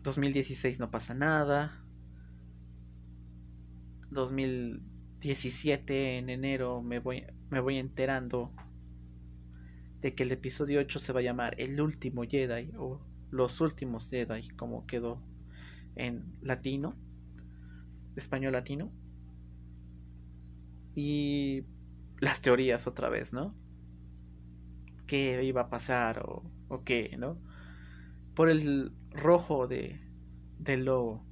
2016 0.02 0.80
no 0.80 0.90
pasa 0.90 1.14
nada. 1.14 1.84
2017 4.10 6.18
en 6.18 6.30
enero 6.30 6.82
me 6.82 6.98
voy, 6.98 7.24
me 7.50 7.60
voy 7.60 7.76
enterando 7.76 8.52
de 10.00 10.14
que 10.14 10.22
el 10.22 10.32
episodio 10.32 10.80
8 10.80 10.98
se 10.98 11.12
va 11.12 11.20
a 11.20 11.22
llamar 11.22 11.54
El 11.58 11.80
último 11.80 12.22
Jedi 12.22 12.72
o 12.78 13.00
Los 13.30 13.60
últimos 13.60 14.10
Jedi 14.10 14.48
como 14.50 14.86
quedó 14.86 15.22
en 15.96 16.36
latino, 16.40 16.94
español 18.16 18.52
latino. 18.52 18.92
Y 20.94 21.64
las 22.20 22.40
teorías 22.40 22.86
otra 22.86 23.08
vez, 23.08 23.32
¿no? 23.32 23.54
¿Qué 25.08 25.42
iba 25.44 25.62
a 25.62 25.70
pasar 25.70 26.20
o, 26.24 26.44
o 26.68 26.84
qué, 26.84 27.16
¿no? 27.18 27.42
Por 28.34 28.50
el 28.50 28.92
rojo 29.12 29.66
de, 29.68 30.00
del 30.58 30.84
logo. 30.86 31.24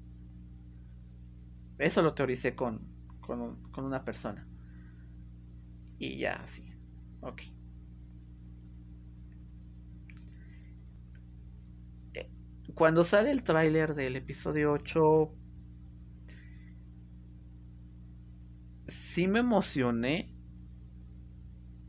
Eso 1.78 2.02
lo 2.02 2.12
teoricé 2.14 2.54
con, 2.54 2.86
con, 3.20 3.70
con 3.72 3.84
una 3.86 4.04
persona. 4.04 4.46
Y 5.98 6.16
ya, 6.18 6.34
así. 6.42 6.62
Ok. 7.20 7.42
Eh, 12.14 12.28
cuando 12.74 13.04
sale 13.04 13.30
el 13.30 13.44
tráiler 13.44 13.94
del 13.94 14.16
episodio 14.16 14.72
8, 14.72 15.32
sí 18.88 19.28
me 19.28 19.38
emocioné, 19.40 20.34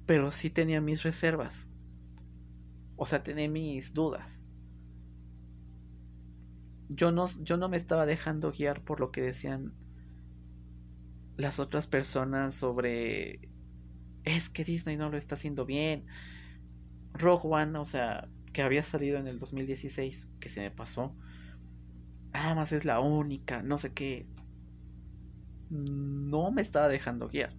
pero 0.08 0.32
sí 0.32 0.50
tenía 0.50 0.82
mis 0.82 1.04
reservas. 1.04 1.70
O 2.98 3.06
sea, 3.06 3.24
tenía 3.24 3.48
mis 3.50 3.94
dudas 3.94 4.42
yo 6.90 7.12
no, 7.12 7.26
yo 7.44 7.58
no 7.58 7.70
me 7.70 7.78
estaba 7.78 8.06
dejando 8.06 8.52
guiar 8.52 8.84
por 8.84 9.00
lo 9.00 9.12
que 9.12 9.22
decían 9.22 9.74
las 11.36 11.60
otras 11.60 11.88
personas 11.88 12.54
sobre 12.54 13.50
es 14.24 14.50
que 14.50 14.64
Disney 14.64 14.98
no 14.98 15.10
lo 15.10 15.18
está 15.18 15.36
haciendo 15.36 15.66
bien. 15.66 16.06
Rogue 17.14 17.48
One, 17.48 17.78
o 17.78 17.86
sea, 17.86 18.28
que 18.54 18.62
había 18.62 18.84
salido 18.84 19.18
en 19.18 19.28
el 19.28 19.38
2016, 19.40 20.28
que 20.40 20.50
se 20.50 20.62
me 20.62 20.72
pasó. 20.72 21.16
Ah, 22.34 22.56
más 22.56 22.72
es 22.72 22.86
la 22.86 23.00
única, 23.00 23.64
no 23.64 23.78
sé 23.78 23.94
qué. 23.94 24.28
No 25.70 26.52
me 26.52 26.62
estaba 26.62 26.90
dejando 26.90 27.30
guiar. 27.30 27.54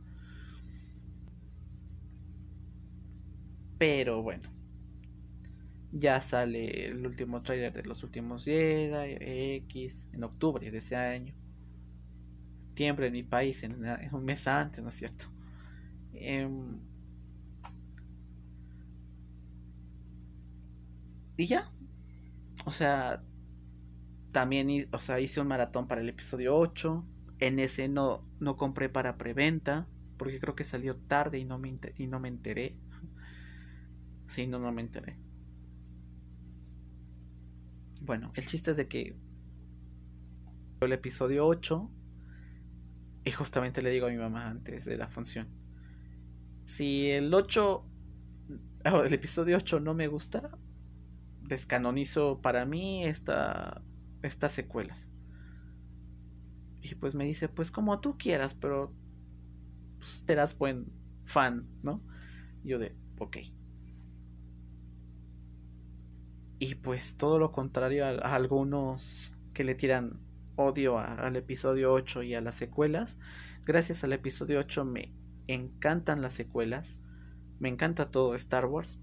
Pero 3.78 4.22
bueno 4.22 4.57
ya 5.92 6.20
sale 6.20 6.86
el 6.86 7.06
último 7.06 7.42
trailer 7.42 7.72
de 7.72 7.82
los 7.84 8.02
últimos 8.04 8.44
Jedi 8.44 9.16
X 9.66 10.08
en 10.12 10.24
octubre 10.24 10.70
de 10.70 10.78
ese 10.78 10.96
año. 10.96 11.34
Siempre 12.76 13.08
en 13.08 13.12
mi 13.12 13.22
país, 13.24 13.62
en, 13.64 13.74
una, 13.74 14.00
un 14.12 14.24
mes 14.24 14.46
antes, 14.46 14.82
¿no 14.82 14.88
es 14.88 14.94
cierto? 14.94 15.26
Em, 16.14 16.80
y 21.36 21.46
ya. 21.46 21.70
O 22.66 22.70
sea, 22.70 23.22
también 24.32 24.70
hice 24.70 25.40
un 25.40 25.48
maratón 25.48 25.86
para 25.88 26.00
el 26.00 26.08
episodio 26.08 26.56
8. 26.56 27.04
En 27.40 27.58
ese 27.58 27.88
no, 27.88 28.22
no 28.40 28.56
compré 28.56 28.88
para 28.88 29.16
preventa, 29.16 29.86
porque 30.16 30.40
creo 30.40 30.54
que 30.56 30.64
salió 30.64 30.96
tarde 30.96 31.38
y 31.38 31.44
no 31.44 31.58
me, 31.58 31.78
y 31.96 32.06
no 32.06 32.20
me 32.20 32.28
enteré. 32.28 32.76
Sí, 34.28 34.46
no, 34.46 34.58
no 34.58 34.70
me 34.72 34.82
enteré. 34.82 35.16
Bueno, 38.00 38.32
el 38.34 38.46
chiste 38.46 38.70
es 38.70 38.76
de 38.76 38.88
que 38.88 39.16
el 40.80 40.92
episodio 40.92 41.46
8 41.46 41.90
y 43.24 43.30
justamente 43.32 43.82
le 43.82 43.90
digo 43.90 44.06
a 44.06 44.10
mi 44.10 44.16
mamá 44.16 44.48
antes 44.48 44.84
de 44.84 44.96
la 44.96 45.08
función. 45.08 45.48
Si 46.64 47.10
el 47.10 47.32
8 47.34 47.84
el 48.84 49.12
episodio 49.12 49.56
8 49.56 49.80
no 49.80 49.94
me 49.94 50.06
gusta, 50.06 50.56
descanonizo 51.42 52.40
para 52.40 52.64
mí 52.64 53.04
esta, 53.04 53.82
estas 54.22 54.52
secuelas. 54.52 55.10
Y 56.80 56.94
pues 56.94 57.14
me 57.14 57.24
dice, 57.24 57.48
pues 57.48 57.70
como 57.70 58.00
tú 58.00 58.16
quieras, 58.16 58.54
pero 58.54 58.94
pues, 59.98 60.22
serás 60.26 60.56
buen 60.56 60.86
fan, 61.24 61.66
¿no? 61.82 62.02
yo 62.64 62.78
de, 62.78 62.96
ok. 63.18 63.38
Y 66.58 66.76
pues 66.76 67.16
todo 67.16 67.38
lo 67.38 67.52
contrario 67.52 68.04
a, 68.04 68.34
algunos 68.34 69.34
que 69.54 69.64
le 69.64 69.74
tiran 69.74 70.20
odio 70.56 70.98
al 70.98 71.36
episodio 71.36 71.92
8 71.92 72.24
y 72.24 72.34
a 72.34 72.40
las 72.40 72.56
secuelas. 72.56 73.18
Gracias 73.64 74.02
al 74.02 74.12
episodio 74.12 74.58
8 74.58 74.84
me 74.84 75.14
encantan 75.46 76.20
las 76.20 76.32
secuelas. 76.32 76.98
Me 77.60 77.68
encanta 77.68 78.10
todo 78.10 78.34
Star 78.34 78.66
Wars. 78.66 79.00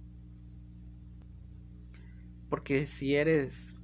Porque 2.50 2.86
si 2.86 3.15
eres 3.15 3.78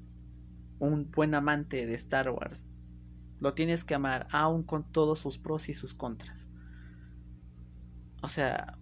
un 0.80 1.10
buen 1.12 1.34
amante 1.34 1.86
de 1.86 1.94
Star 1.96 2.30
Wars, 2.30 2.68
lo 3.40 3.54
tienes 3.54 3.84
que 3.84 3.96
amar 3.96 4.28
aún 4.32 4.64
con 4.64 4.92
todos 4.92 5.20
sus 5.20 5.38
pros 5.38 5.70
y 5.70 5.74
sus 5.74 5.94
contras. 5.94 6.48
O 8.22 8.28
sea, 8.28 8.78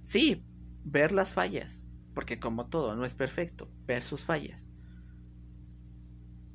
sí, 0.00 0.44
ver 0.84 1.12
las 1.12 1.32
fallas, 1.32 1.83
porque 2.14 2.40
como 2.40 2.68
todo, 2.68 2.96
no 2.96 3.04
es 3.04 3.14
perfecto, 3.16 3.72
ver 3.86 4.04
sus 4.04 4.24
fallas. 4.24 4.68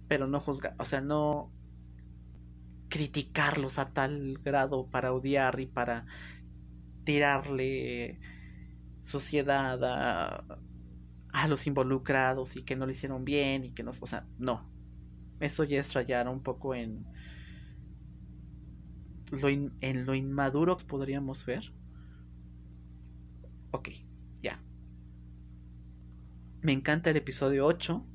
Pero 0.08 0.28
no 0.28 0.40
juzgar, 0.40 0.76
o 0.80 0.86
sea, 0.86 1.02
no 1.02 1.54
criticarlos 2.90 3.78
a 3.80 3.94
tal 3.94 4.40
grado 4.44 4.90
para 4.90 5.14
odiar 5.14 5.60
y 5.60 5.68
para 5.68 6.06
tirarle 7.04 8.20
suciedad 9.04 9.84
a, 9.84 10.46
a 11.34 11.48
los 11.48 11.68
involucrados 11.68 12.56
y 12.58 12.66
que 12.66 12.76
no 12.76 12.86
lo 12.86 12.92
hicieron 12.94 13.26
bien 13.26 13.66
y 13.66 13.74
que 13.74 13.84
no, 13.84 13.92
o 14.02 14.08
sea, 14.08 14.28
no. 14.38 14.72
Eso 15.40 15.64
ya 15.66 15.80
es 15.82 15.94
rayar 15.94 16.30
un 16.30 16.44
poco 16.44 16.76
en 16.76 17.10
lo 19.32 19.48
en 19.50 20.06
lo 20.06 20.14
inmaduro 20.16 20.78
podríamos 20.78 21.44
ver. 21.46 21.64
Ok. 23.72 23.90
Me 26.62 26.74
encanta 26.74 27.10
el 27.10 27.18
episodio 27.18 27.66
8. 27.66 28.06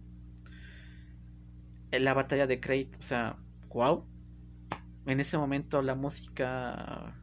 La 1.93 2.13
batalla 2.13 2.47
de 2.47 2.61
Crate, 2.61 2.91
o 2.99 3.03
sea, 3.03 3.39
wow. 3.69 4.05
En 5.07 5.21
ese 5.21 5.39
momento 5.39 5.81
la 5.81 5.95
música, 5.95 7.19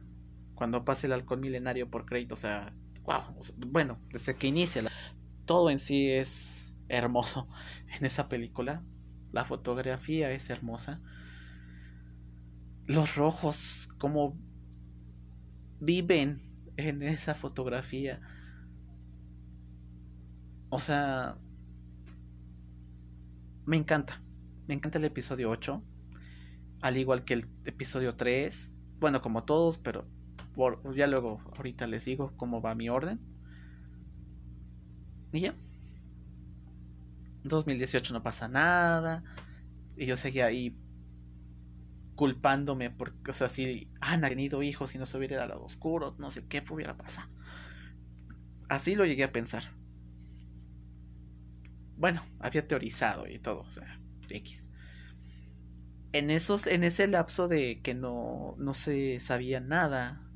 cuando 0.54 0.84
pasa 0.84 1.06
el 1.06 1.12
alcohol 1.12 1.40
milenario 1.40 1.88
por 1.90 2.06
Crate, 2.06 2.32
o 2.32 2.36
sea, 2.36 2.74
wow. 3.04 3.36
bueno, 3.68 4.00
desde 4.10 4.34
que 4.34 4.48
inicia, 4.48 4.82
todo 5.44 5.70
en 5.70 5.78
sí 5.78 6.10
es 6.10 6.74
hermoso 6.88 7.48
en 7.98 8.04
esa 8.04 8.28
película. 8.28 8.82
La 9.30 9.44
fotografía 9.44 10.30
es 10.32 10.50
hermosa. 10.50 11.00
Los 12.86 13.14
rojos, 13.14 13.88
como 13.98 14.36
viven 15.78 16.42
en 16.76 17.02
esa 17.02 17.34
fotografía. 17.34 18.20
O 20.74 20.80
sea, 20.80 21.36
me 23.66 23.76
encanta. 23.76 24.22
Me 24.66 24.72
encanta 24.72 24.96
el 24.96 25.04
episodio 25.04 25.50
8. 25.50 25.84
Al 26.80 26.96
igual 26.96 27.24
que 27.24 27.34
el 27.34 27.46
episodio 27.66 28.16
3. 28.16 28.72
Bueno, 28.98 29.20
como 29.20 29.44
todos, 29.44 29.76
pero 29.76 30.08
ya 30.96 31.06
luego 31.06 31.42
ahorita 31.58 31.86
les 31.86 32.06
digo 32.06 32.32
cómo 32.38 32.62
va 32.62 32.74
mi 32.74 32.88
orden. 32.88 33.20
Y 35.34 35.40
ya. 35.40 35.54
2018 37.44 38.14
no 38.14 38.22
pasa 38.22 38.48
nada. 38.48 39.24
Y 39.94 40.06
yo 40.06 40.16
seguía 40.16 40.46
ahí 40.46 40.74
culpándome 42.14 42.88
porque, 42.88 43.30
o 43.30 43.34
sea, 43.34 43.50
si 43.50 43.90
han 44.00 44.22
tenido 44.22 44.62
hijos 44.62 44.94
y 44.94 44.98
no 44.98 45.04
se 45.04 45.18
hubiera 45.18 45.46
lado 45.46 45.62
oscuro, 45.64 46.16
no 46.18 46.30
sé 46.30 46.46
qué 46.46 46.62
pudiera 46.62 46.96
pasar. 46.96 47.26
Así 48.70 48.94
lo 48.94 49.04
llegué 49.04 49.24
a 49.24 49.32
pensar. 49.32 49.81
Bueno, 52.02 52.20
había 52.40 52.66
teorizado 52.66 53.28
y 53.28 53.38
todo, 53.38 53.60
o 53.60 53.70
sea, 53.70 54.00
X. 54.28 54.68
En, 56.12 56.30
esos, 56.30 56.66
en 56.66 56.82
ese 56.82 57.06
lapso 57.06 57.46
de 57.46 57.80
que 57.80 57.94
no, 57.94 58.56
no 58.58 58.74
se 58.74 59.20
sabía 59.20 59.60
nada 59.60 60.28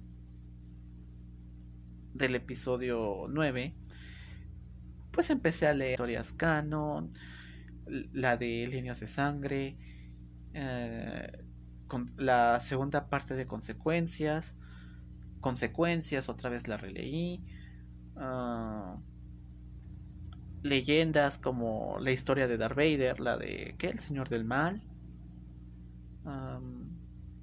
del 2.14 2.36
episodio 2.36 3.26
9, 3.28 3.74
pues 5.10 5.28
empecé 5.30 5.66
a 5.66 5.74
leer 5.74 5.94
historias 5.94 6.32
canon, 6.32 7.12
la 8.12 8.36
de 8.36 8.68
líneas 8.68 9.00
de 9.00 9.08
sangre, 9.08 9.76
eh, 10.54 11.44
la 12.16 12.60
segunda 12.60 13.08
parte 13.10 13.34
de 13.34 13.48
consecuencias, 13.48 14.54
consecuencias, 15.40 16.28
otra 16.28 16.48
vez 16.48 16.68
la 16.68 16.76
releí, 16.76 17.44
ah, 18.14 19.00
leyendas 20.68 21.38
como 21.38 21.98
la 22.00 22.10
historia 22.10 22.48
de 22.48 22.56
Darth 22.56 22.76
Vader, 22.76 23.20
la 23.20 23.36
de 23.36 23.74
¿qué? 23.78 23.88
El 23.88 23.98
Señor 23.98 24.28
del 24.28 24.44
Mal, 24.44 24.82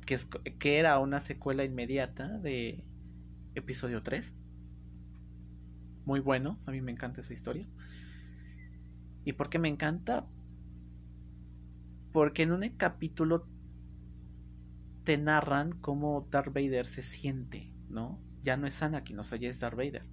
que, 0.06 0.18
que 0.60 0.78
era 0.78 1.00
una 1.00 1.20
secuela 1.20 1.64
inmediata 1.64 2.28
de 2.40 2.84
episodio 3.56 4.04
3 4.04 4.34
muy 6.06 6.20
bueno. 6.20 6.60
A 6.66 6.72
mí 6.72 6.82
me 6.82 6.92
encanta 6.92 7.22
esa 7.22 7.34
historia. 7.34 7.68
¿Y 9.26 9.34
por 9.34 9.50
qué 9.50 9.60
me 9.60 9.70
encanta? 9.70 10.28
Porque 12.12 12.44
en 12.44 12.52
un 12.52 12.68
capítulo 12.70 13.48
te 15.04 15.18
narran 15.18 15.72
cómo 15.80 16.28
Darth 16.30 16.54
Vader 16.54 16.86
se 16.86 17.02
siente, 17.02 17.74
¿no? 17.90 18.22
Ya 18.42 18.58
no 18.58 18.68
es 18.68 18.82
Anakin, 18.82 19.20
o 19.20 19.24
sea, 19.24 19.38
ya 19.38 19.50
es 19.50 19.60
Darth 19.60 19.78
Vader. 19.78 20.06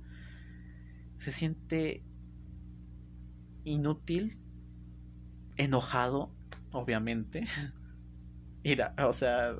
Se 1.18 1.32
siente 1.32 2.04
inútil, 3.70 4.38
enojado, 5.56 6.30
obviamente. 6.72 7.46
Mira, 8.64 8.94
o 8.98 9.12
sea, 9.12 9.56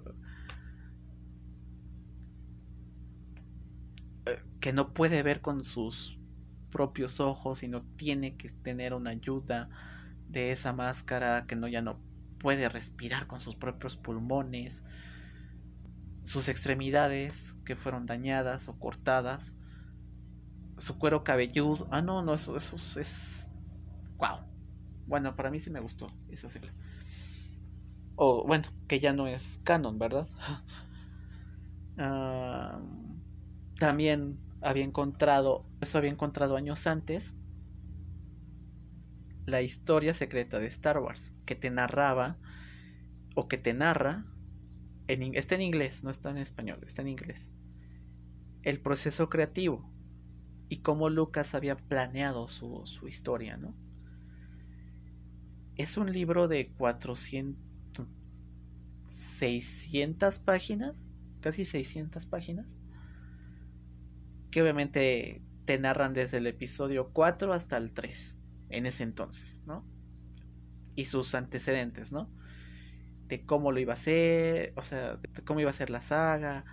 eh, 4.27 4.39
que 4.61 4.73
no 4.73 4.93
puede 4.95 5.23
ver 5.23 5.41
con 5.41 5.65
sus 5.65 6.19
propios 6.71 7.21
ojos 7.21 7.63
y 7.63 7.69
no 7.69 7.83
tiene 7.97 8.37
que 8.37 8.51
tener 8.51 8.95
una 8.95 9.11
ayuda 9.11 9.69
de 10.29 10.53
esa 10.53 10.73
máscara, 10.73 11.47
que 11.47 11.57
no 11.57 11.69
ya 11.69 11.83
no 11.83 12.01
puede 12.39 12.69
respirar 12.69 13.27
con 13.27 13.41
sus 13.41 13.57
propios 13.57 13.97
pulmones, 13.97 14.85
sus 16.23 16.49
extremidades 16.49 17.57
que 17.65 17.77
fueron 17.77 18.07
dañadas 18.07 18.69
o 18.69 18.79
cortadas, 18.79 19.55
su 20.79 20.99
cuero 20.99 21.23
cabelludo. 21.25 21.87
Ah, 21.91 22.03
no, 22.03 22.23
no, 22.23 22.35
eso, 22.35 22.57
eso 22.57 22.77
es. 23.01 23.50
¡Wow! 24.21 24.39
Bueno, 25.07 25.35
para 25.35 25.51
mí 25.51 25.59
sí 25.59 25.71
me 25.71 25.81
gustó 25.81 26.07
esa 26.29 26.49
serie. 26.49 26.71
O 28.17 28.45
bueno, 28.47 28.69
que 28.87 29.01
ya 29.01 29.13
no 29.13 29.27
es 29.27 29.59
canon, 29.65 29.99
¿verdad? 29.99 30.29
También 33.79 34.39
había 34.61 34.85
encontrado, 34.85 35.65
eso 35.81 35.99
había 35.99 36.11
encontrado 36.11 36.57
años 36.57 36.87
antes, 36.87 37.35
la 39.47 39.63
historia 39.63 40.15
secreta 40.15 40.59
de 40.59 40.67
Star 40.67 40.99
Wars, 40.99 41.33
que 41.45 41.57
te 41.57 41.71
narraba, 41.71 42.39
o 43.35 43.49
que 43.49 43.59
te 43.59 43.75
narra, 43.75 44.25
en, 45.09 45.35
está 45.35 45.55
en 45.57 45.63
inglés, 45.63 46.05
no 46.05 46.11
está 46.11 46.31
en 46.31 46.39
español, 46.39 46.81
está 46.87 47.03
en 47.03 47.09
inglés, 47.09 47.51
el 48.63 48.81
proceso 48.81 49.29
creativo 49.29 49.91
y 50.69 50.79
cómo 50.79 51.11
Lucas 51.11 51.55
había 51.55 51.77
planeado 51.77 52.49
su, 52.49 52.83
su 52.87 53.09
historia, 53.09 53.57
¿no? 53.57 53.75
Es 55.77 55.97
un 55.97 56.13
libro 56.13 56.49
de 56.49 56.71
400, 56.73 58.07
600 59.07 60.39
páginas, 60.41 61.09
casi 61.41 61.65
600 61.65 62.27
páginas, 62.27 62.79
que 64.51 64.63
obviamente 64.63 65.43
te 65.65 65.79
narran 65.79 66.13
desde 66.15 66.39
el 66.39 66.47
episodio 66.47 67.11
4 67.13 67.53
hasta 67.53 67.77
el 67.77 67.93
3. 67.93 68.37
en 68.71 68.87
ese 68.87 69.03
entonces, 69.03 69.61
¿no? 69.67 69.85
Y 70.95 71.07
sus 71.07 71.35
antecedentes, 71.35 72.13
¿no? 72.13 72.31
De 73.27 73.45
cómo 73.45 73.73
lo 73.73 73.81
iba 73.81 73.93
a 73.93 73.95
hacer, 73.95 74.73
o 74.77 74.83
sea, 74.83 75.17
de 75.17 75.43
cómo 75.45 75.61
iba 75.61 75.71
a 75.71 75.73
ser 75.73 75.91
la 75.91 76.01
saga, 76.01 76.65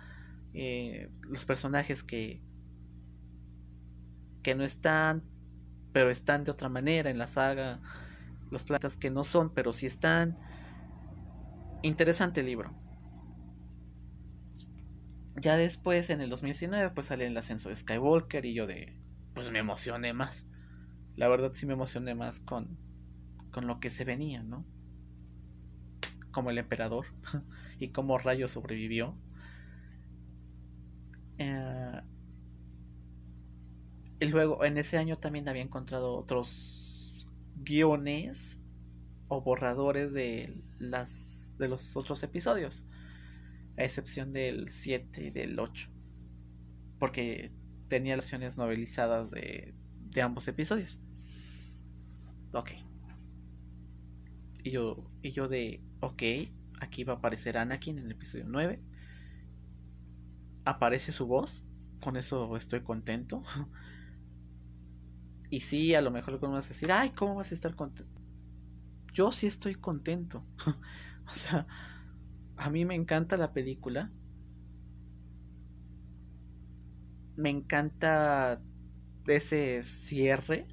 eh, 0.54 1.10
los 1.22 1.44
personajes 1.44 2.04
que, 2.04 2.40
que 4.42 4.54
no 4.54 4.64
están, 4.64 5.24
pero 5.92 6.10
están 6.10 6.44
de 6.44 6.50
otra 6.52 6.68
manera 6.68 7.10
en 7.10 7.18
la 7.18 7.26
saga, 7.26 7.80
los 8.50 8.64
planetas 8.64 8.96
que 8.96 9.10
no 9.10 9.24
son, 9.24 9.52
pero 9.52 9.72
sí 9.72 9.86
están. 9.86 10.38
Interesante 11.82 12.42
libro. 12.42 12.74
Ya 15.40 15.56
después, 15.56 16.10
en 16.10 16.20
el 16.20 16.30
2019, 16.30 16.90
pues 16.90 17.06
sale 17.06 17.26
el 17.26 17.36
ascenso 17.36 17.68
de 17.68 17.76
Skywalker 17.76 18.44
y 18.44 18.54
yo 18.54 18.66
de, 18.66 19.00
pues 19.34 19.50
me 19.50 19.60
emocioné 19.60 20.12
más. 20.12 20.48
La 21.16 21.28
verdad 21.28 21.52
sí 21.52 21.66
me 21.66 21.74
emocioné 21.74 22.14
más 22.14 22.40
con, 22.40 22.76
con 23.52 23.66
lo 23.66 23.78
que 23.78 23.90
se 23.90 24.04
venía, 24.04 24.42
¿no? 24.42 24.64
Como 26.32 26.50
el 26.50 26.58
emperador 26.58 27.06
y 27.78 27.88
cómo 27.90 28.18
Rayo 28.18 28.48
sobrevivió. 28.48 29.16
Eh, 31.38 32.00
y 34.20 34.26
luego, 34.26 34.64
en 34.64 34.78
ese 34.78 34.98
año 34.98 35.18
también 35.18 35.48
había 35.48 35.62
encontrado 35.62 36.16
otros 36.16 36.87
guiones 37.64 38.60
o 39.28 39.42
borradores 39.42 40.12
de, 40.12 40.62
las, 40.78 41.54
de 41.58 41.68
los 41.68 41.96
otros 41.96 42.22
episodios 42.22 42.84
a 43.76 43.84
excepción 43.84 44.32
del 44.32 44.70
7 44.70 45.26
y 45.26 45.30
del 45.30 45.58
8. 45.58 45.90
Porque 46.98 47.52
tenía 47.88 48.16
versiones 48.16 48.58
novelizadas 48.58 49.30
de, 49.30 49.74
de 50.10 50.22
ambos 50.22 50.48
episodios. 50.48 50.98
Ok. 52.52 52.72
Y 54.64 54.70
yo, 54.72 55.08
y 55.22 55.30
yo 55.30 55.48
de, 55.48 55.82
ok, 56.00 56.22
aquí 56.80 57.04
va 57.04 57.14
a 57.14 57.16
aparecer 57.16 57.56
Anakin 57.56 57.98
en 57.98 58.06
el 58.06 58.12
episodio 58.12 58.46
9. 58.48 58.82
Aparece 60.64 61.12
su 61.12 61.26
voz, 61.26 61.64
con 62.00 62.16
eso 62.16 62.56
estoy 62.56 62.80
contento. 62.80 63.42
y 65.50 65.60
sí, 65.60 65.94
a 65.94 66.02
lo 66.02 66.10
mejor 66.10 66.34
algunos 66.34 66.56
vas 66.56 66.66
a 66.66 66.68
decir, 66.70 66.92
ay, 66.92 67.10
¿cómo 67.10 67.36
vas 67.36 67.50
a 67.50 67.54
estar 67.54 67.74
contento? 67.74 68.20
Yo 69.12 69.32
sí 69.32 69.46
estoy 69.46 69.74
contento. 69.74 70.44
o 71.26 71.34
sea, 71.34 71.66
a 72.56 72.70
mí 72.70 72.84
me 72.84 72.94
encanta 72.94 73.36
la 73.36 73.52
película. 73.52 74.10
Me 77.36 77.50
encanta 77.50 78.60
ese 79.26 79.82
cierre. 79.82 80.66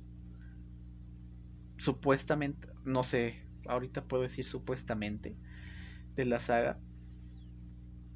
Supuestamente, 1.77 2.67
no 2.83 3.03
sé, 3.03 3.45
ahorita 3.67 4.05
puedo 4.07 4.23
decir 4.23 4.45
supuestamente, 4.45 5.37
de 6.15 6.25
la 6.25 6.39
saga. 6.39 6.79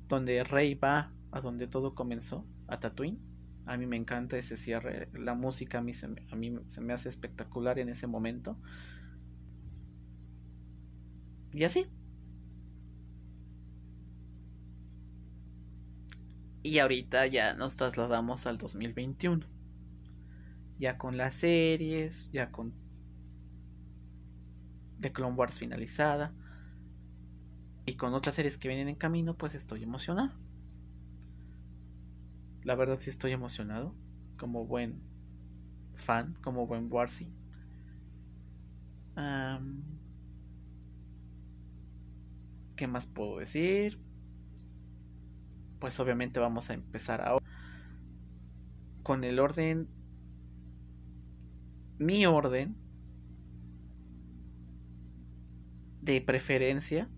Donde 0.08 0.44
Rey 0.44 0.74
va 0.76 1.14
a 1.32 1.42
donde 1.42 1.68
todo 1.68 1.94
comenzó, 1.96 2.46
a 2.68 2.80
Tatooine. 2.80 3.29
A 3.66 3.78
mí 3.78 3.86
me 3.86 3.98
encanta 3.98 4.38
ese 4.38 4.58
cierre. 4.58 5.10
La 5.14 5.36
música 5.36 5.80
a 5.80 5.82
mí 5.82 5.94
se 5.94 6.08
a 6.08 6.36
mí 6.36 6.58
se 6.70 6.82
me 6.82 6.94
hace 6.94 7.10
espectacular 7.10 7.80
en 7.80 7.90
ese 7.90 8.08
momento. 8.08 8.58
Y 11.54 11.64
así, 11.64 11.88
Y 16.62 16.80
ahorita 16.80 17.26
ya 17.28 17.54
nos 17.54 17.78
trasladamos 17.78 18.46
al 18.46 18.58
2021. 18.58 19.46
Ya 20.78 20.98
con 20.98 21.18
las 21.18 21.36
series, 21.36 22.30
ya 22.32 22.52
con 22.52 22.74
The 25.00 25.12
Clone 25.14 25.36
Wars 25.36 25.58
finalizada. 25.58 26.34
Y 27.86 27.96
con 27.96 28.14
otras 28.14 28.36
series 28.36 28.58
que 28.58 28.68
vienen 28.68 28.90
en 28.90 28.96
camino, 28.96 29.36
pues 29.36 29.56
estoy 29.56 29.84
emocionado. 29.84 30.34
La 32.64 32.76
verdad 32.76 33.00
sí 33.00 33.10
estoy 33.10 33.32
emocionado. 33.32 33.96
Como 34.38 34.66
buen 34.66 35.02
fan, 35.96 36.36
como 36.42 36.68
buen 36.68 36.88
Warsi. 36.92 37.34
¿Qué 42.76 42.88
más 42.88 43.08
puedo 43.08 43.40
decir? 43.40 44.00
pues 45.80 46.00
obviamente 46.00 46.40
vamos 46.40 46.70
a 46.70 46.74
empezar 46.74 47.22
ahora 47.22 47.46
con 49.04 49.24
el 49.24 49.40
orden 49.40 49.88
mi 51.98 52.26
orden 52.26 52.76
de 56.02 56.22
preferencia 56.22 57.10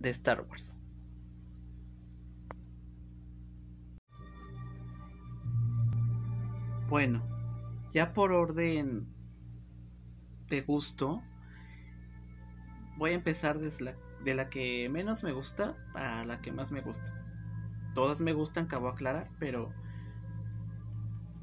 de 0.00 0.10
Star 0.10 0.40
Wars. 0.48 0.77
Bueno, 6.88 7.22
ya 7.92 8.14
por 8.14 8.32
orden 8.32 9.06
de 10.48 10.62
gusto, 10.62 11.22
voy 12.96 13.10
a 13.10 13.14
empezar 13.14 13.58
la 13.80 13.94
de 14.24 14.34
la 14.34 14.48
que 14.48 14.88
menos 14.88 15.22
me 15.22 15.32
gusta 15.32 15.76
a 15.94 16.24
la 16.24 16.40
que 16.40 16.50
más 16.50 16.72
me 16.72 16.80
gusta. 16.80 17.14
Todas 17.94 18.22
me 18.22 18.32
gustan, 18.32 18.64
acabo 18.64 18.86
de 18.86 18.92
aclarar, 18.92 19.30
pero 19.38 19.70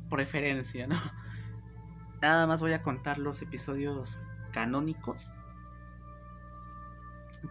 preferencia, 0.10 0.88
¿no? 0.88 0.96
Nada 2.22 2.48
más 2.48 2.62
voy 2.62 2.74
a 2.74 2.82
contar 2.82 3.20
los 3.20 3.42
episodios 3.44 4.20
canónicos. 4.52 5.30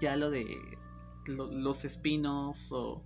Ya 0.01 0.17
lo 0.17 0.31
de 0.31 0.47
los 1.27 1.85
spin-offs 1.85 2.73
o 2.73 3.05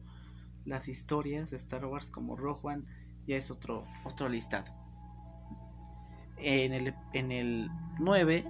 las 0.65 0.89
historias 0.89 1.51
de 1.51 1.59
Star 1.59 1.85
Wars 1.85 2.11
como 2.11 2.37
Rogue 2.37 2.61
One 2.63 2.85
ya 3.27 3.37
es 3.37 3.51
otro, 3.51 3.87
otro 4.05 4.29
listado. 4.29 4.78
En 6.41 6.73
el, 6.73 6.95
en 7.13 7.33
el 7.33 7.71
9, 7.99 8.45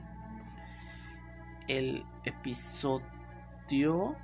el 1.68 2.04
episodio 2.24 4.16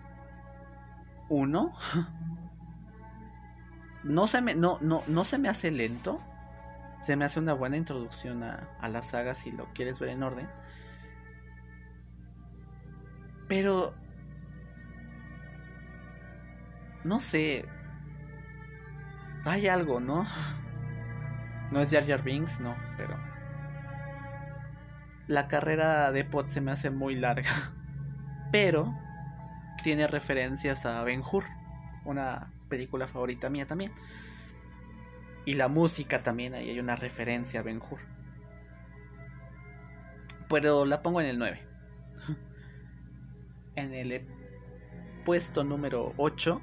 uno 1.29 1.73
no 4.05 4.27
se 4.27 4.43
me, 4.43 4.55
no, 4.55 4.79
no, 4.81 5.03
no 5.07 5.25
se 5.25 5.39
me 5.39 5.49
hace 5.49 5.71
lento. 5.71 6.21
Se 7.03 7.17
me 7.17 7.27
hace 7.27 7.39
una 7.39 7.53
buena 7.53 7.77
introducción 7.77 8.43
a, 8.43 8.69
a 8.81 8.89
la 8.89 9.03
saga 9.03 9.35
si 9.35 9.53
lo 9.53 9.67
quieres 9.75 9.99
ver 9.99 10.11
en 10.11 10.23
orden. 10.23 10.49
Pero... 13.49 13.95
No 17.05 17.21
sé. 17.21 17.67
Hay 19.45 19.69
algo, 19.69 20.01
¿no? 20.01 20.27
No 21.71 21.81
es 21.81 21.91
Jar 21.91 22.07
Jar 22.07 22.23
Binks, 22.23 22.61
no, 22.61 22.77
pero... 22.97 23.19
La 25.27 25.49
carrera 25.49 26.13
de 26.13 26.25
Pot 26.25 26.49
se 26.49 26.61
me 26.61 26.71
hace 26.71 26.91
muy 26.91 27.15
larga. 27.15 27.51
Pero 28.53 28.95
tiene 29.83 30.07
referencias 30.07 30.87
a 30.87 31.03
Ben 31.03 31.23
Hur, 31.23 31.45
una 32.05 32.53
película 32.69 33.07
favorita 33.07 33.51
mía 33.51 33.67
también. 33.67 33.93
Y 35.45 35.55
la 35.55 35.69
música 35.69 36.23
también, 36.23 36.55
ahí 36.55 36.71
hay 36.71 36.79
una 36.81 36.97
referencia 36.97 37.61
a 37.61 37.63
Ben 37.63 37.79
Hur. 37.79 38.01
Pero 40.49 40.85
la 40.85 41.03
pongo 41.03 41.21
en 41.21 41.27
el 41.27 41.39
9. 41.39 41.61
En 43.77 43.93
el 43.93 44.25
puesto 45.25 45.65
número 45.65 46.15
8, 46.17 46.63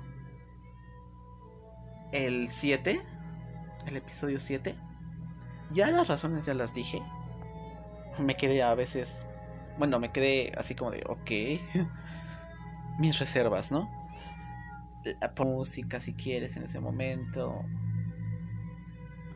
el 2.14 2.47
7, 2.47 3.01
el 3.86 3.97
episodio 3.97 4.39
7. 4.39 4.76
Ya 5.72 5.91
las 5.91 6.07
razones 6.07 6.45
ya 6.45 6.53
las 6.53 6.74
dije. 6.74 7.01
Me 8.20 8.36
quedé 8.36 8.62
a 8.62 8.76
veces, 8.76 9.28
bueno, 9.78 9.99
me 9.99 10.12
quedé 10.12 10.51
así 10.57 10.76
como 10.76 10.91
de, 10.91 11.03
ok. 11.07 11.82
mis 12.99 13.20
reservas, 13.20 13.72
¿no? 13.72 13.89
La 15.03 15.34
música, 15.43 15.99
si 15.99 16.14
quieres, 16.14 16.55
en 16.57 16.64
ese 16.64 16.80
momento. 16.80 17.66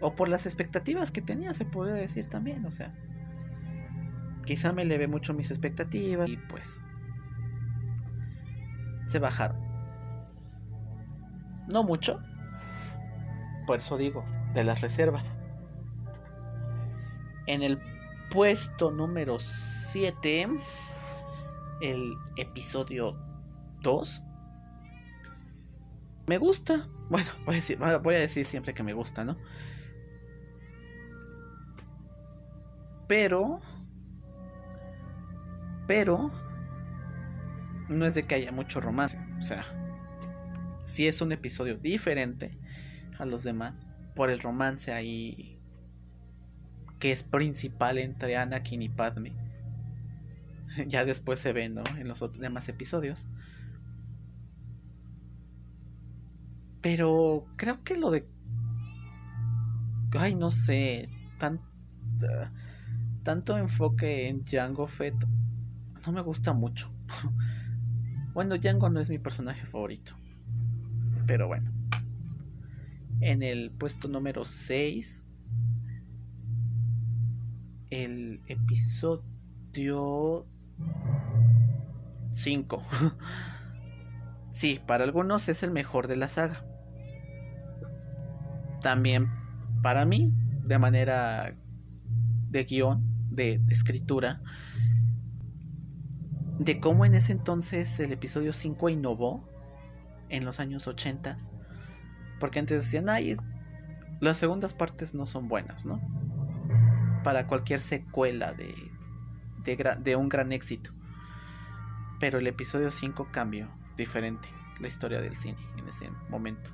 O 0.01 0.15
por 0.15 0.29
las 0.29 0.45
expectativas 0.45 1.11
que 1.11 1.21
tenía, 1.21 1.53
se 1.53 1.65
puede 1.65 1.93
decir 1.93 2.27
también, 2.27 2.65
o 2.65 2.71
sea. 2.71 2.93
Quizá 4.45 4.71
me 4.73 4.83
eleve 4.83 5.07
mucho 5.07 5.33
mis 5.33 5.49
expectativas 5.49 6.29
y 6.29 6.37
pues. 6.37 6.85
Se 9.05 9.17
bajaron. 9.19 9.57
No 11.67 11.83
mucho. 11.83 12.21
Por 13.65 13.79
eso 13.79 13.97
digo, 13.97 14.23
de 14.53 14.63
las 14.63 14.81
reservas. 14.81 15.35
En 17.47 17.63
el 17.63 17.79
puesto 18.29 18.91
número 18.91 19.37
7, 19.39 20.47
el 21.81 22.17
episodio 22.37 23.17
2. 23.81 24.21
Me 26.27 26.37
gusta. 26.37 26.87
Bueno, 27.09 27.29
voy 27.45 28.15
a, 28.15 28.19
decir, 28.19 28.45
siempre 28.45 28.73
que 28.73 28.83
me 28.83 28.93
gusta, 28.93 29.23
¿no? 29.23 29.37
Pero... 33.07 33.59
Pero... 35.87 36.31
No 37.89 38.05
es 38.05 38.15
de 38.15 38.23
que 38.23 38.35
haya 38.35 38.51
mucho 38.51 38.81
romance. 38.81 39.19
O 39.37 39.43
sea, 39.43 39.63
si 40.85 41.07
es 41.07 41.21
un 41.21 41.31
episodio 41.31 41.77
diferente 41.77 42.57
a 43.19 43.25
los 43.25 43.43
demás. 43.43 43.85
Por 44.15 44.29
el 44.29 44.39
romance 44.39 44.91
ahí 44.91 45.54
que 47.05 47.11
es 47.11 47.21
principal 47.21 47.99
entre 47.99 48.35
Anakin 48.35 48.81
y 48.81 48.89
Padme. 48.89 49.31
Ya 50.87 51.05
después 51.05 51.37
se 51.37 51.53
ve, 51.53 51.69
¿no? 51.69 51.83
En 51.99 52.07
los 52.07 52.19
demás 52.39 52.67
episodios. 52.67 53.27
Pero 56.81 57.45
creo 57.57 57.83
que 57.83 57.95
lo 57.95 58.09
de... 58.09 58.27
Ay, 60.17 60.33
no 60.33 60.49
sé. 60.49 61.07
Tan... 61.37 61.61
Tanto 63.21 63.55
enfoque 63.55 64.27
en 64.27 64.43
Jango 64.43 64.87
Fett 64.87 65.27
no 66.07 66.11
me 66.11 66.21
gusta 66.21 66.53
mucho. 66.53 66.91
bueno, 68.33 68.55
Jango 68.59 68.89
no 68.89 68.99
es 68.99 69.11
mi 69.11 69.19
personaje 69.19 69.63
favorito. 69.67 70.15
Pero 71.27 71.47
bueno. 71.47 71.71
En 73.21 73.43
el 73.43 73.69
puesto 73.69 74.07
número 74.07 74.43
6. 74.43 75.24
El 77.95 78.41
episodio 78.47 79.25
5. 82.33 82.83
sí, 84.51 84.81
para 84.85 85.05
algunos 85.05 85.47
es 85.47 85.63
el 85.63 85.71
mejor 85.71 86.07
de 86.07 86.17
la 86.17 86.27
saga. 86.27 86.65
También 88.81 89.29
para 89.81 90.03
mí, 90.05 90.33
de 90.65 90.77
manera 90.77 91.55
de 92.49 92.65
guion, 92.65 93.01
de, 93.29 93.61
escritura, 93.69 94.41
de 96.59 96.81
cómo 96.81 97.05
en 97.05 97.15
ese 97.15 97.31
entonces 97.31 97.97
el 98.01 98.11
episodio 98.11 98.51
5 98.51 98.89
innovó 98.89 99.47
en 100.27 100.43
los 100.43 100.59
años 100.59 100.85
80. 100.85 101.37
Porque 102.41 102.59
antes 102.59 102.83
decían, 102.83 103.07
ay, 103.07 103.37
las 104.19 104.35
segundas 104.35 104.73
partes 104.73 105.15
no 105.15 105.25
son 105.25 105.47
buenas, 105.47 105.85
¿no? 105.85 106.24
Para 107.25 107.47
cualquier 107.47 107.79
secuela 107.79 108.53
de, 108.53 108.73
de, 109.99 110.15
un 110.15 110.29
gran 110.29 110.51
éxito. 110.51 110.91
Pero 112.19 112.37
el 112.37 112.45
episodio 112.45 112.91
5 112.91 113.29
cambió 113.31 113.67
diferente 113.97 114.47
la 114.79 114.87
historia 114.87 115.19
del 115.19 115.35
cine 115.35 115.57
en 115.77 115.87
ese 115.87 116.09
momento. 116.29 116.71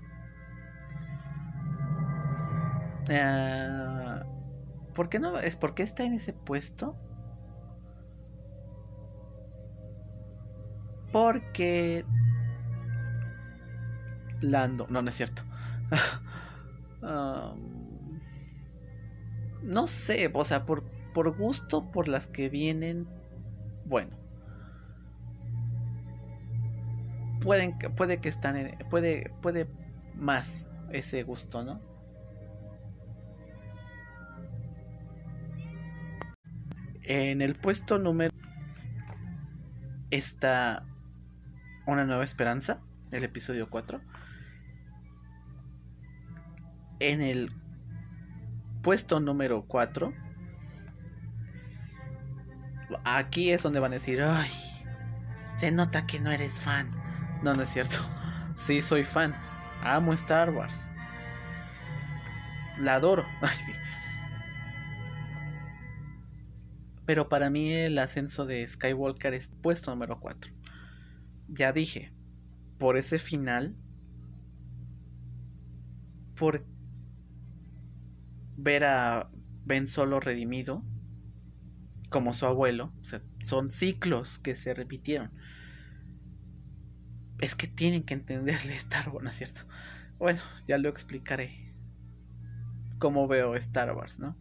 Uh, 3.09 4.93
¿Por 4.93 5.07
qué 5.07 5.19
no? 5.19 5.39
¿Es 5.39 5.55
por 5.55 5.73
qué 5.73 5.83
está 5.83 6.03
en 6.03 6.15
ese 6.15 6.33
puesto? 6.33 6.97
Porque 11.13 12.05
Lando, 14.41 14.87
no, 14.89 15.01
no 15.01 15.09
es 15.09 15.15
cierto. 15.15 15.43
um, 17.01 17.71
no 19.61 19.87
sé, 19.87 20.29
o 20.33 20.43
sea, 20.43 20.65
por, 20.65 20.83
por 21.13 21.35
gusto, 21.37 21.91
por 21.91 22.07
las 22.07 22.27
que 22.27 22.49
vienen, 22.49 23.07
bueno. 23.85 24.17
Pueden, 27.41 27.77
puede 27.95 28.21
que 28.21 28.29
están 28.29 28.55
en, 28.55 28.77
puede, 28.89 29.31
puede 29.41 29.67
más 30.15 30.67
ese 30.91 31.23
gusto, 31.23 31.63
¿no? 31.63 31.81
En 37.03 37.41
el 37.41 37.55
puesto 37.55 37.97
número 37.97 38.33
está 40.11 40.85
Una 41.87 42.05
Nueva 42.05 42.23
Esperanza, 42.23 42.81
el 43.11 43.23
episodio 43.23 43.69
4. 43.69 44.01
En 46.99 47.21
el 47.21 47.49
puesto 48.81 49.19
número 49.19 49.65
4, 49.67 50.13
aquí 53.03 53.51
es 53.51 53.63
donde 53.63 53.79
van 53.79 53.91
a 53.91 53.95
decir, 53.95 54.21
ay, 54.21 54.51
se 55.55 55.71
nota 55.71 56.05
que 56.05 56.19
no 56.19 56.31
eres 56.31 56.59
fan. 56.59 56.91
No, 57.43 57.53
no 57.55 57.63
es 57.63 57.69
cierto. 57.69 57.97
Sí, 58.57 58.81
soy 58.81 59.05
fan. 59.05 59.33
Amo 59.81 60.13
Star 60.13 60.51
Wars. 60.51 60.87
La 62.77 62.95
adoro. 62.95 63.25
Ay, 63.41 63.57
sí. 63.65 63.71
Pero 67.05 67.27
para 67.27 67.49
mí 67.49 67.71
el 67.71 67.97
ascenso 67.97 68.45
de 68.45 68.67
Skywalker 68.67 69.33
es 69.33 69.47
puesto 69.47 69.89
número 69.89 70.19
4. 70.19 70.53
Ya 71.47 71.71
dije, 71.73 72.13
por 72.77 72.97
ese 72.97 73.17
final, 73.17 73.75
por 76.35 76.63
ver 78.57 78.83
a 78.85 79.29
Ben 79.65 79.87
Solo 79.87 80.19
redimido 80.19 80.83
como 82.09 82.33
su 82.33 82.45
abuelo, 82.45 82.93
son 83.39 83.69
ciclos 83.69 84.37
que 84.37 84.55
se 84.57 84.73
repitieron. 84.73 85.31
Es 87.39 87.55
que 87.55 87.67
tienen 87.67 88.03
que 88.03 88.13
entenderle 88.13 88.75
Star 88.75 89.09
Wars, 89.09 89.23
¿no 89.23 89.29
es 89.29 89.37
cierto? 89.37 89.61
Bueno, 90.19 90.41
ya 90.67 90.77
lo 90.77 90.89
explicaré. 90.89 91.73
Cómo 92.99 93.27
veo 93.27 93.55
Star 93.55 93.95
Wars, 93.95 94.19
¿no? 94.19 94.37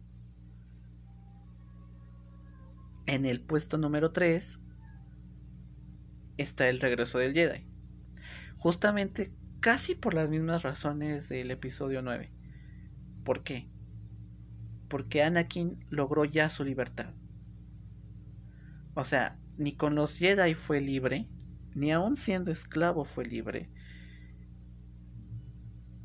En 3.07 3.25
el 3.25 3.41
puesto 3.41 3.77
número 3.77 4.11
3 4.11 4.59
está 6.37 6.69
el 6.69 6.81
regreso 6.81 7.17
del 7.19 7.33
Jedi. 7.33 7.65
Justamente 8.57 9.33
casi 9.61 9.95
por 9.95 10.13
las 10.13 10.29
mismas 10.29 10.61
razones 10.61 11.29
del 11.29 11.51
episodio 11.51 12.01
9. 12.01 12.31
¿Por 13.23 13.43
qué? 13.43 13.70
Porque 14.91 15.23
Anakin 15.23 15.85
logró 15.89 16.25
ya 16.25 16.49
su 16.49 16.65
libertad. 16.65 17.13
O 18.93 19.05
sea, 19.05 19.39
ni 19.57 19.71
con 19.71 19.95
los 19.95 20.17
Jedi 20.17 20.53
fue 20.53 20.81
libre, 20.81 21.29
ni 21.73 21.93
aun 21.93 22.17
siendo 22.17 22.51
esclavo 22.51 23.05
fue 23.05 23.23
libre, 23.25 23.69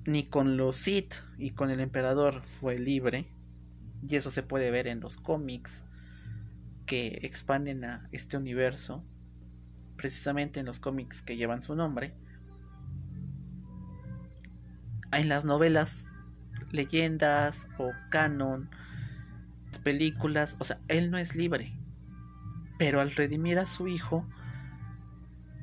ni 0.07 0.29
con 0.29 0.57
los 0.57 0.77
Sith 0.77 1.17
y 1.37 1.51
con 1.51 1.71
el 1.71 1.81
emperador 1.81 2.43
fue 2.45 2.79
libre, 2.79 3.27
y 4.07 4.15
eso 4.15 4.31
se 4.31 4.45
puede 4.45 4.71
ver 4.71 4.87
en 4.87 5.01
los 5.01 5.17
cómics, 5.17 5.85
que 6.87 7.19
expanden 7.23 7.85
a 7.85 8.09
este 8.13 8.37
universo, 8.37 9.05
precisamente 9.97 10.61
en 10.61 10.67
los 10.67 10.79
cómics 10.79 11.23
que 11.23 11.37
llevan 11.37 11.61
su 11.61 11.75
nombre. 11.75 12.15
En 15.11 15.29
las 15.29 15.45
novelas, 15.45 16.09
leyendas 16.71 17.69
o 17.79 17.93
canon, 18.11 18.69
películas, 19.79 20.57
o 20.59 20.65
sea, 20.65 20.81
él 20.89 21.11
no 21.11 21.19
es 21.19 21.35
libre. 21.35 21.73
Pero 22.79 23.01
al 23.01 23.13
redimir 23.13 23.59
a 23.59 23.67
su 23.67 23.89
hijo, 23.89 24.27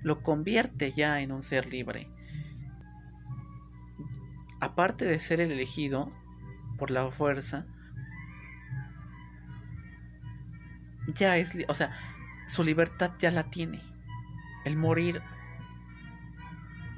lo 0.02 0.24
convierte 0.24 0.92
ya 0.92 1.20
en 1.22 1.32
un 1.32 1.44
ser 1.44 1.72
libre. 1.72 2.10
Aparte 4.60 5.06
de 5.06 5.20
ser 5.20 5.42
el 5.42 5.52
elegido 5.52 6.12
por 6.78 6.90
la 6.90 7.12
fuerza, 7.12 7.66
ya 11.16 11.38
es, 11.38 11.56
o 11.68 11.74
sea, 11.74 11.92
su 12.48 12.64
libertad 12.64 13.12
ya 13.20 13.32
la 13.32 13.50
tiene. 13.50 13.82
El 14.66 14.78
morir 14.78 15.22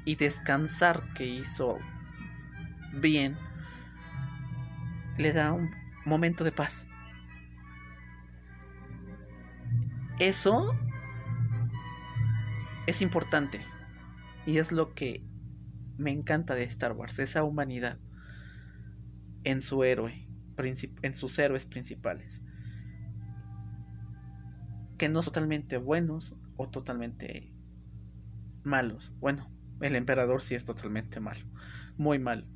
y 0.04 0.14
descansar 0.14 1.12
que 1.14 1.26
hizo 1.26 1.78
bien 2.94 3.36
le 5.18 5.32
da 5.32 5.52
un 5.52 5.70
momento 6.04 6.44
de 6.44 6.52
paz. 6.52 6.86
Eso 10.18 10.74
es 12.86 13.02
importante 13.02 13.60
y 14.46 14.58
es 14.58 14.72
lo 14.72 14.94
que 14.94 15.24
me 15.98 16.10
encanta 16.10 16.54
de 16.54 16.64
Star 16.64 16.92
Wars, 16.92 17.18
esa 17.18 17.42
humanidad 17.42 17.98
en 19.44 19.60
su 19.62 19.84
héroe, 19.84 20.28
en 21.02 21.14
sus 21.14 21.38
héroes 21.38 21.66
principales 21.66 22.40
que 24.96 25.08
no 25.08 25.22
son 25.22 25.32
totalmente 25.32 25.76
buenos 25.76 26.34
o 26.56 26.68
totalmente 26.68 27.52
malos. 28.62 29.12
Bueno, 29.18 29.50
el 29.80 29.96
emperador 29.96 30.42
sí 30.42 30.54
es 30.54 30.64
totalmente 30.64 31.20
malo, 31.20 31.44
muy 31.96 32.18
malo. 32.18 32.46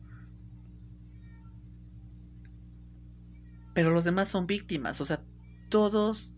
Pero 3.75 3.91
los 3.91 4.05
demás 4.05 4.29
son 4.29 4.47
víctimas, 4.47 5.01
o 5.01 5.05
sea, 5.05 5.23
todos, 5.69 6.35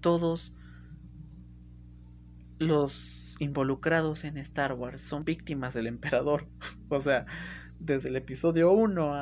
todos 0.00 0.54
los 2.58 3.36
involucrados 3.40 4.24
en 4.24 4.38
Star 4.38 4.72
Wars 4.72 5.02
son 5.02 5.24
víctimas 5.24 5.74
del 5.74 5.86
emperador. 5.86 6.48
o 6.88 7.00
sea, 7.00 7.26
desde 7.78 8.08
el 8.08 8.16
episodio 8.16 8.72
1 8.72 9.14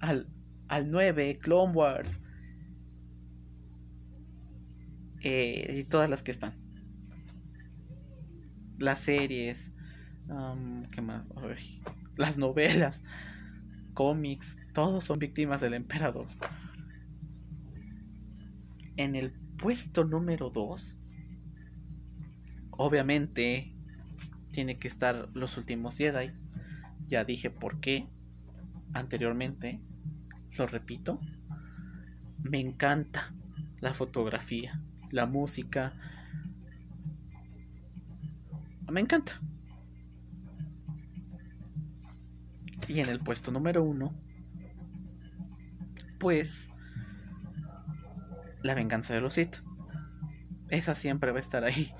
al, 0.00 0.28
al 0.68 0.90
9, 0.90 1.38
Clone 1.40 1.72
Wars, 1.72 2.20
Eh, 5.22 5.80
y 5.80 5.84
todas 5.84 6.08
las 6.08 6.22
que 6.22 6.30
están. 6.30 6.54
Las 8.78 9.00
series. 9.00 9.72
¿Qué 10.92 11.00
más? 11.00 11.24
las 12.16 12.38
novelas. 12.38 13.02
Cómics. 14.00 14.56
Todos 14.72 15.04
son 15.04 15.18
víctimas 15.18 15.60
del 15.60 15.74
emperador. 15.74 16.26
En 18.96 19.14
el 19.14 19.30
puesto 19.58 20.04
número 20.04 20.48
2. 20.48 20.96
Obviamente. 22.70 23.74
Tiene 24.52 24.78
que 24.78 24.88
estar 24.88 25.28
los 25.34 25.58
últimos 25.58 25.98
Jedi. 25.98 26.32
Ya 27.08 27.24
dije 27.26 27.50
por 27.50 27.78
qué. 27.80 28.08
Anteriormente. 28.94 29.82
Lo 30.56 30.66
repito. 30.66 31.20
Me 32.38 32.58
encanta 32.58 33.34
la 33.80 33.92
fotografía 33.92 34.80
la 35.10 35.26
música. 35.26 35.92
Me 38.90 39.00
encanta. 39.00 39.42
Y 42.88 43.00
en 43.00 43.08
el 43.08 43.20
puesto 43.20 43.50
número 43.50 43.82
uno, 43.82 44.14
pues, 46.18 46.68
la 48.62 48.74
venganza 48.74 49.14
de 49.14 49.20
los 49.20 49.34
Sith. 49.34 49.56
Esa 50.68 50.94
siempre 50.94 51.32
va 51.32 51.38
a 51.38 51.40
estar 51.40 51.64
ahí. 51.64 51.92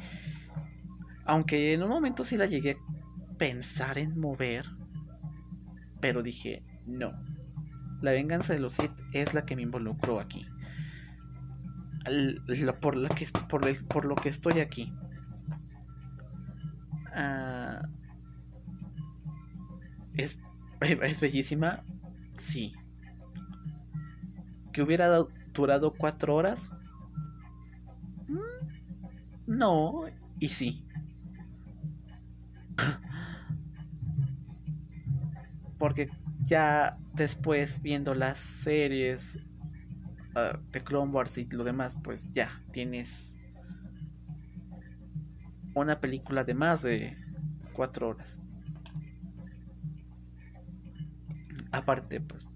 Aunque 1.24 1.74
en 1.74 1.83
un 1.83 1.89
momento 1.89 2.24
sí 2.24 2.37
la 2.37 2.47
llegué 2.47 2.72
a 2.72 3.37
pensar 3.37 3.99
en 3.99 4.18
mover, 4.18 4.66
pero 6.01 6.22
dije, 6.22 6.64
no. 6.87 7.12
La 8.01 8.12
venganza 8.12 8.53
de 8.53 8.61
los 8.61 8.74
Sith 8.74 8.99
es 9.12 9.35
la 9.35 9.45
que 9.45 9.57
me 9.57 9.62
involucró 9.62 10.20
aquí 10.20 10.47
por, 12.81 13.14
que, 13.14 13.26
por, 13.49 13.87
por 13.87 14.05
lo 14.05 14.14
que 14.14 14.28
estoy 14.28 14.61
aquí. 14.61 14.93
Ah, 17.14 17.83
es, 20.14 20.39
es 20.81 21.20
bellísima, 21.20 21.85
sí. 22.37 22.72
Que 24.72 24.83
hubiera 24.83 25.09
durado 25.53 25.93
cuatro 25.95 26.37
horas. 26.37 26.70
Mm, 28.28 28.39
no, 29.47 30.05
y 30.39 30.49
sí. 30.49 30.87
Porque 35.78 36.09
ya 36.45 36.97
después 37.14 37.83
viendo 37.83 38.14
las 38.14 38.39
series 38.39 39.39
Ah, 40.35 40.61
de 40.70 40.81
Clone 40.83 41.11
Wars 41.11 41.39
y 41.39 41.47
lo 41.47 41.64
demás, 41.64 41.97
pues 42.05 42.33
ya 42.33 42.62
tienes 42.72 43.35
una 45.74 46.01
película 46.01 46.45
de 46.45 46.55
más 46.55 46.83
de 46.83 47.16
cuatro 47.72 48.11
horas. 48.11 48.39
Aparte, 51.72 52.20
pues 52.20 52.46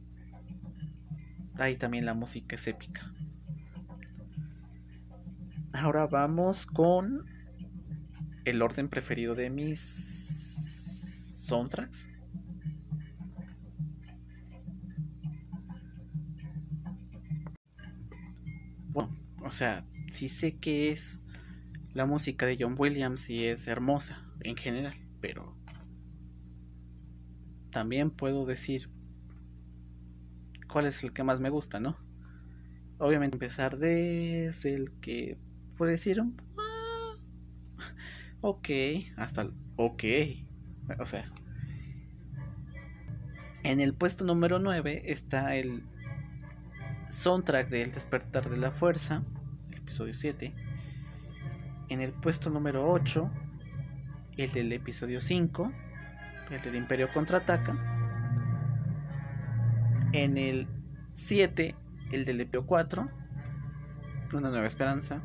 ahí 1.57 1.77
también 1.77 2.07
la 2.07 2.15
música 2.15 2.57
es 2.57 2.67
épica. 2.67 3.13
Ahora 5.73 6.07
vamos 6.07 6.67
con 6.67 7.27
el 8.45 8.63
orden 8.63 8.89
preferido 8.89 9.35
de 9.35 9.51
mis 9.51 9.81
soundtracks. 11.47 12.07
O 19.45 19.51
sea, 19.51 19.85
sí 20.09 20.31
sé 20.31 20.57
que 20.57 20.91
es 20.91 21.21
la 21.93 22.07
música 22.07 22.47
de 22.47 22.57
John 22.59 22.77
Williams 22.79 23.29
y 23.29 23.45
es 23.45 23.69
hermosa 23.69 24.27
en 24.41 24.57
general, 24.57 24.97
pero 25.21 25.55
también 27.71 28.11
puedo 28.11 28.47
decir 28.47 28.91
cuál 30.75 30.87
es 30.87 31.05
el 31.05 31.13
que 31.13 31.23
más 31.23 31.39
me 31.39 31.51
gusta, 31.51 31.79
¿no? 31.79 31.97
Obviamente 32.99 33.37
empezar 33.37 33.79
desde 33.79 34.75
el 34.75 34.91
que 35.01 35.39
puede 35.77 35.93
decir 35.93 36.21
ah, 36.21 37.17
ok, 38.41 38.69
hasta 39.17 39.43
el 39.43 39.53
ok, 39.77 40.03
o 40.99 41.07
sea, 41.07 41.31
en 43.63 43.81
el 43.81 43.95
puesto 43.95 44.25
número 44.25 44.59
9 44.59 45.13
está 45.13 45.55
el 45.55 45.85
soundtrack 47.09 47.69
de 47.69 47.87
despertar 47.87 48.51
de 48.51 48.57
la 48.57 48.73
fuerza, 48.73 49.23
el 49.71 49.77
episodio 49.79 50.13
7. 50.13 50.53
En 51.89 52.01
el 52.01 52.13
puesto 52.13 52.51
número 52.51 52.91
8, 52.91 53.31
el 54.39 54.51
del 54.51 54.73
episodio 54.73 55.21
5, 55.21 55.73
el 56.51 56.63
del 56.63 56.75
Imperio 56.75 57.13
contraataca. 57.15 57.94
En 60.15 60.39
el 60.39 60.69
7, 61.15 61.75
el 62.13 62.25
del 62.25 62.41
episodio 62.41 62.67
4, 62.69 63.11
Una 64.33 64.49
nueva 64.49 64.69
esperanza. 64.69 65.21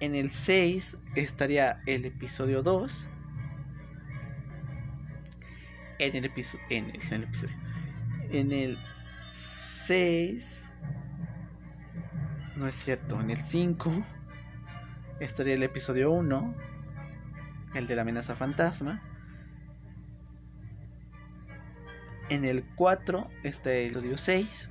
En 0.00 0.16
el 0.16 0.30
6 0.30 0.98
estaría 1.14 1.80
el 1.86 2.04
episodio 2.04 2.64
2. 2.64 3.08
En 6.00 6.16
el, 6.16 6.24
episodio, 6.24 6.64
en 6.70 6.86
el 6.86 7.22
episodio 7.22 7.56
en 8.30 8.50
el 8.50 8.78
6. 9.30 10.66
No 12.56 12.66
es 12.66 12.74
cierto, 12.74 13.20
en 13.20 13.30
el 13.30 13.38
5 13.38 13.92
estaría 15.20 15.54
el 15.54 15.62
episodio 15.62 16.10
1, 16.10 16.52
el 17.74 17.86
de 17.86 17.94
la 17.94 18.02
amenaza 18.02 18.34
fantasma. 18.34 19.05
En 22.28 22.44
el 22.44 22.64
4 22.74 23.30
está 23.44 23.72
el 23.72 23.90
episodio 23.90 24.18
6. 24.18 24.70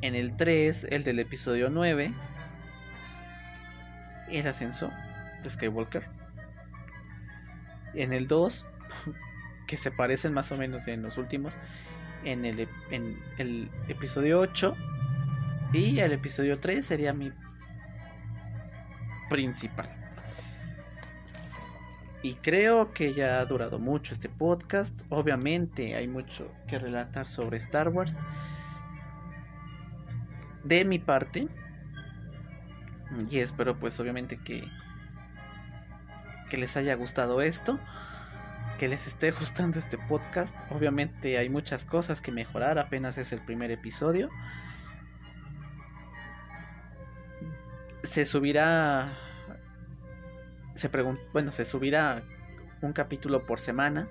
En 0.00 0.16
el 0.16 0.36
3, 0.36 0.88
el 0.90 1.04
del 1.04 1.20
episodio 1.20 1.70
9. 1.70 2.12
El 4.28 4.46
ascenso 4.48 4.90
de 5.42 5.50
Skywalker. 5.50 6.08
En 7.94 8.12
el 8.12 8.26
2, 8.26 8.66
que 9.68 9.76
se 9.76 9.92
parecen 9.92 10.34
más 10.34 10.50
o 10.50 10.56
menos 10.56 10.88
en 10.88 11.02
los 11.02 11.16
últimos, 11.16 11.56
en 12.24 12.44
el 12.44 13.70
episodio 13.88 14.40
8 14.40 14.76
y 15.72 16.00
el 16.00 16.12
episodio 16.12 16.58
3 16.58 16.84
sería 16.84 17.12
mi 17.12 17.32
principal. 19.30 20.01
Y 22.22 22.34
creo 22.34 22.92
que 22.92 23.14
ya 23.14 23.40
ha 23.40 23.44
durado 23.44 23.78
mucho 23.78 24.14
este 24.14 24.28
podcast. 24.28 25.00
Obviamente 25.08 25.96
hay 25.96 26.06
mucho 26.06 26.50
que 26.68 26.78
relatar 26.78 27.28
sobre 27.28 27.56
Star 27.56 27.88
Wars. 27.88 28.18
De 30.62 30.84
mi 30.84 30.98
parte. 30.98 31.48
Y 33.28 33.38
espero 33.38 33.78
pues 33.78 33.98
obviamente 33.98 34.38
que, 34.38 34.64
que 36.48 36.56
les 36.56 36.76
haya 36.76 36.94
gustado 36.94 37.42
esto 37.42 37.78
que 38.82 38.88
les 38.88 39.06
esté 39.06 39.30
gustando 39.40 39.78
este 39.78 39.96
podcast. 39.96 40.56
Obviamente 40.70 41.38
hay 41.38 41.48
muchas 41.48 41.84
cosas 41.84 42.20
que 42.20 42.32
mejorar, 42.32 42.80
apenas 42.80 43.16
es 43.16 43.32
el 43.32 43.40
primer 43.40 43.70
episodio. 43.70 44.28
Se 48.02 48.24
subirá 48.24 49.16
se 50.74 50.88
bueno, 51.32 51.52
se 51.52 51.64
subirá 51.64 52.22
un 52.80 52.92
capítulo 52.92 53.46
por 53.46 53.60
semana. 53.60 54.08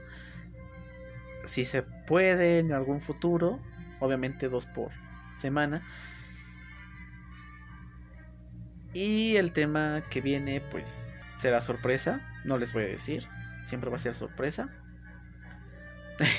Si 1.46 1.66
se 1.66 1.84
puede 1.84 2.60
en 2.60 2.72
algún 2.72 3.02
futuro, 3.02 3.60
obviamente 4.00 4.48
dos 4.50 4.66
por 4.66 4.92
semana. 5.34 5.82
Y 8.94 9.38
el 9.38 9.54
tema 9.54 10.04
que 10.10 10.22
viene 10.22 10.62
pues 10.72 11.14
será 11.38 11.62
sorpresa, 11.62 12.22
no 12.46 12.58
les 12.58 12.74
voy 12.74 12.84
a 12.84 12.88
decir 12.88 13.28
siempre 13.64 13.90
va 13.90 13.96
a 13.96 14.00
ser 14.00 14.16
sorpresa. 14.16 14.70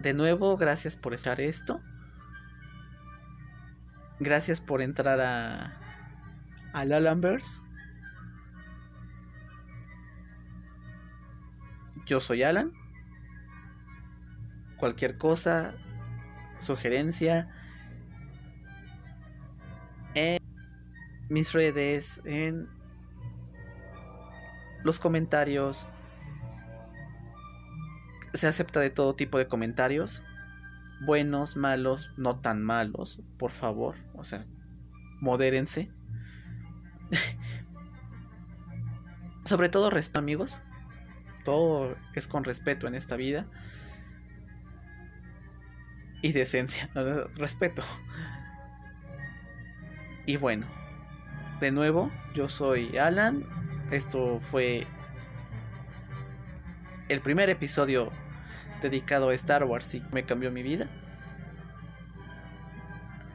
De 0.00 0.14
nuevo, 0.14 0.56
gracias 0.56 0.96
por 0.96 1.12
estar 1.14 1.40
esto. 1.40 1.80
Gracias 4.18 4.60
por 4.60 4.82
entrar 4.82 5.20
a, 5.20 5.79
a 6.72 6.84
Lalambers. 6.84 7.62
Yo 12.06 12.20
soy 12.20 12.42
Alan. 12.42 12.72
Cualquier 14.78 15.18
cosa, 15.18 15.74
sugerencia, 16.58 17.48
en 20.14 20.40
mis 21.28 21.52
redes, 21.52 22.20
en 22.24 22.68
los 24.82 24.98
comentarios. 24.98 25.86
Se 28.34 28.46
acepta 28.46 28.80
de 28.80 28.90
todo 28.90 29.14
tipo 29.14 29.38
de 29.38 29.46
comentarios. 29.46 30.22
Buenos, 31.04 31.56
malos, 31.56 32.10
no 32.16 32.40
tan 32.40 32.62
malos, 32.62 33.20
por 33.38 33.52
favor. 33.52 33.96
O 34.14 34.24
sea, 34.24 34.46
modérense. 35.20 35.90
Sobre 39.44 39.68
todo 39.68 39.90
respeto, 39.90 40.18
amigos. 40.18 40.62
Todo 41.44 41.96
es 42.14 42.28
con 42.28 42.44
respeto 42.44 42.86
en 42.86 42.94
esta 42.94 43.16
vida. 43.16 43.46
Y 46.22 46.32
decencia, 46.32 46.90
respeto. 47.36 47.82
Y 50.26 50.36
bueno, 50.36 50.66
de 51.60 51.70
nuevo, 51.70 52.10
yo 52.34 52.48
soy 52.48 52.96
Alan. 52.98 53.44
Esto 53.90 54.38
fue 54.38 54.86
el 57.08 57.20
primer 57.20 57.50
episodio 57.50 58.12
dedicado 58.82 59.30
a 59.30 59.34
Star 59.34 59.64
Wars 59.64 59.94
y 59.94 60.02
me 60.12 60.24
cambió 60.24 60.52
mi 60.52 60.62
vida. 60.62 60.88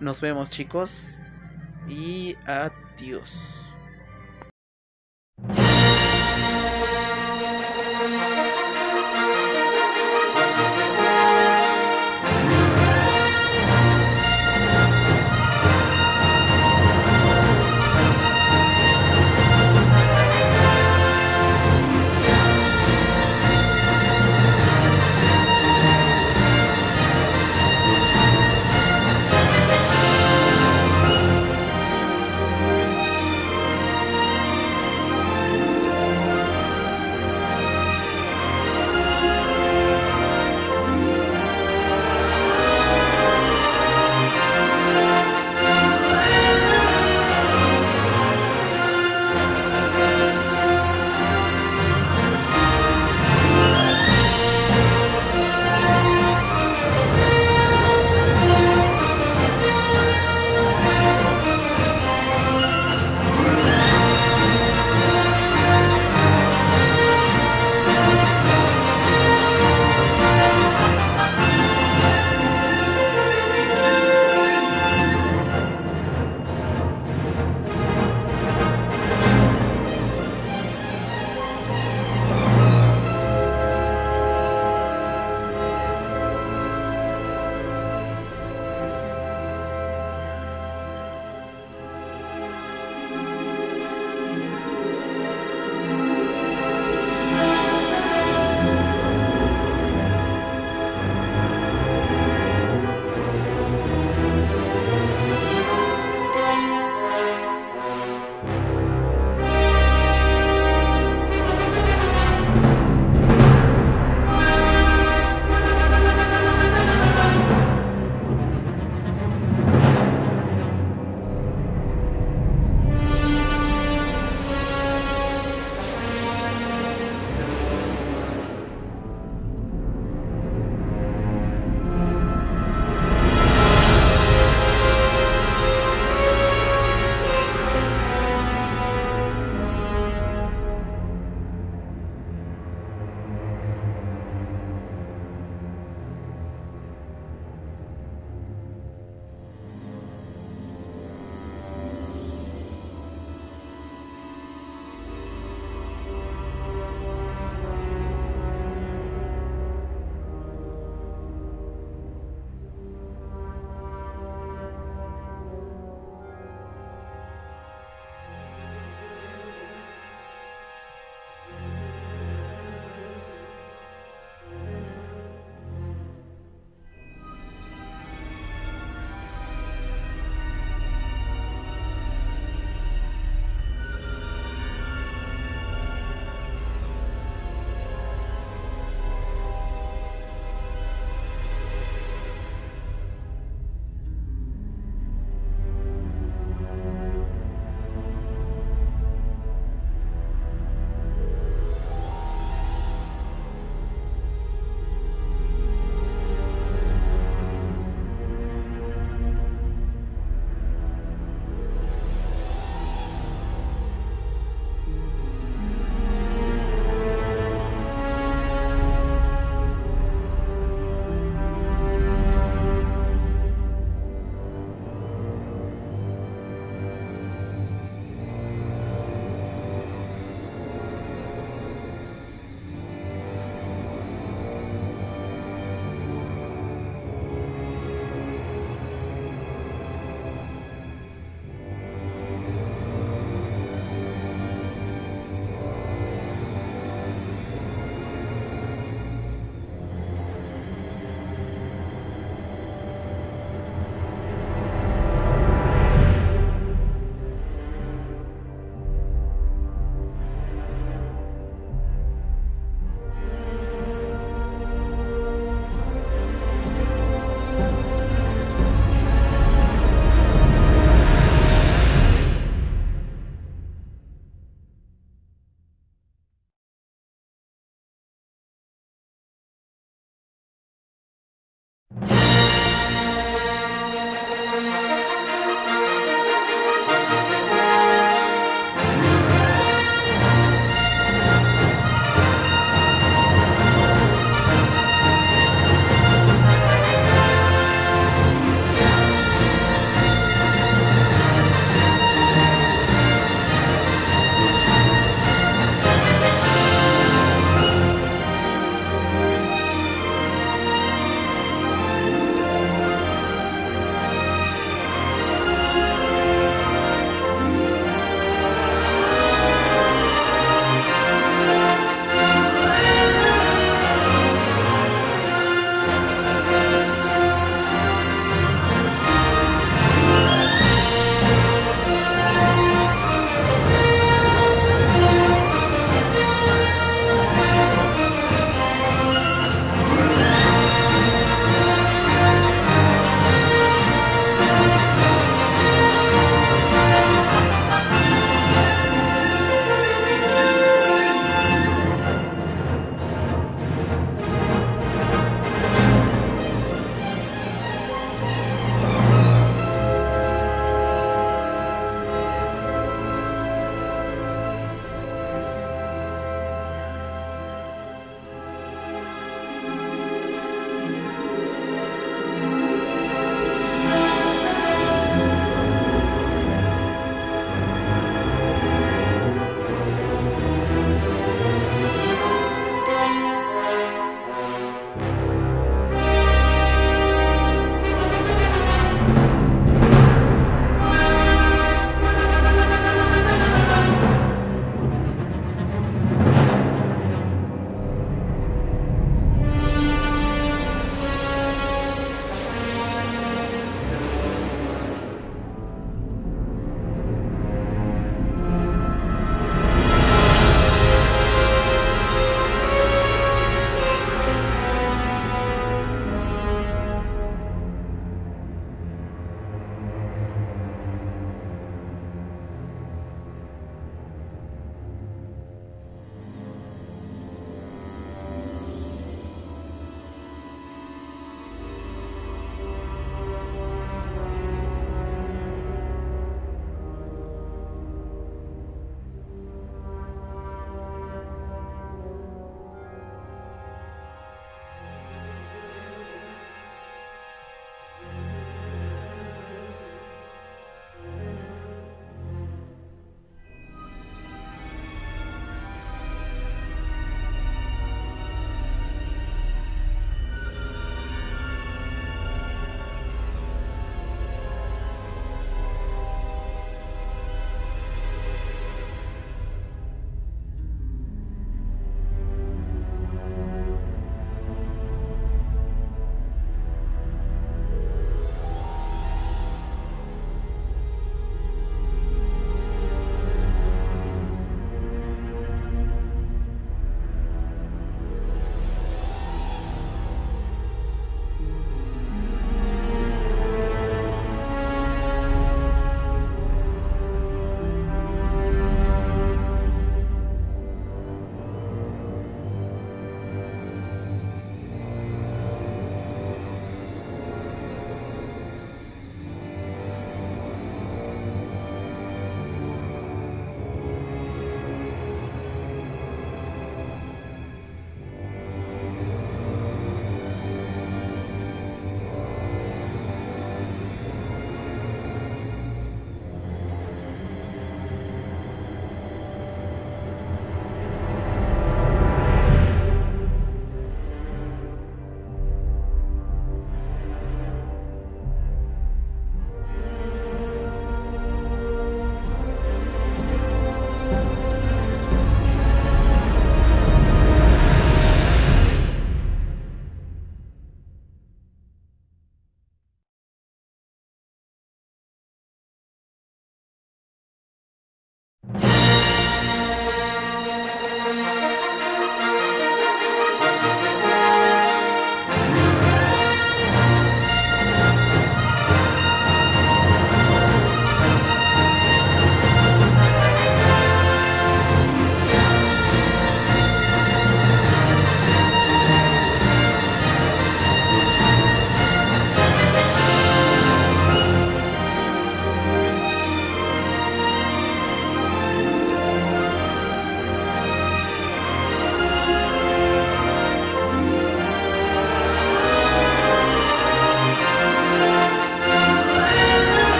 Nos 0.00 0.20
vemos 0.20 0.50
chicos 0.50 1.22
y 1.88 2.36
adiós. 2.92 3.71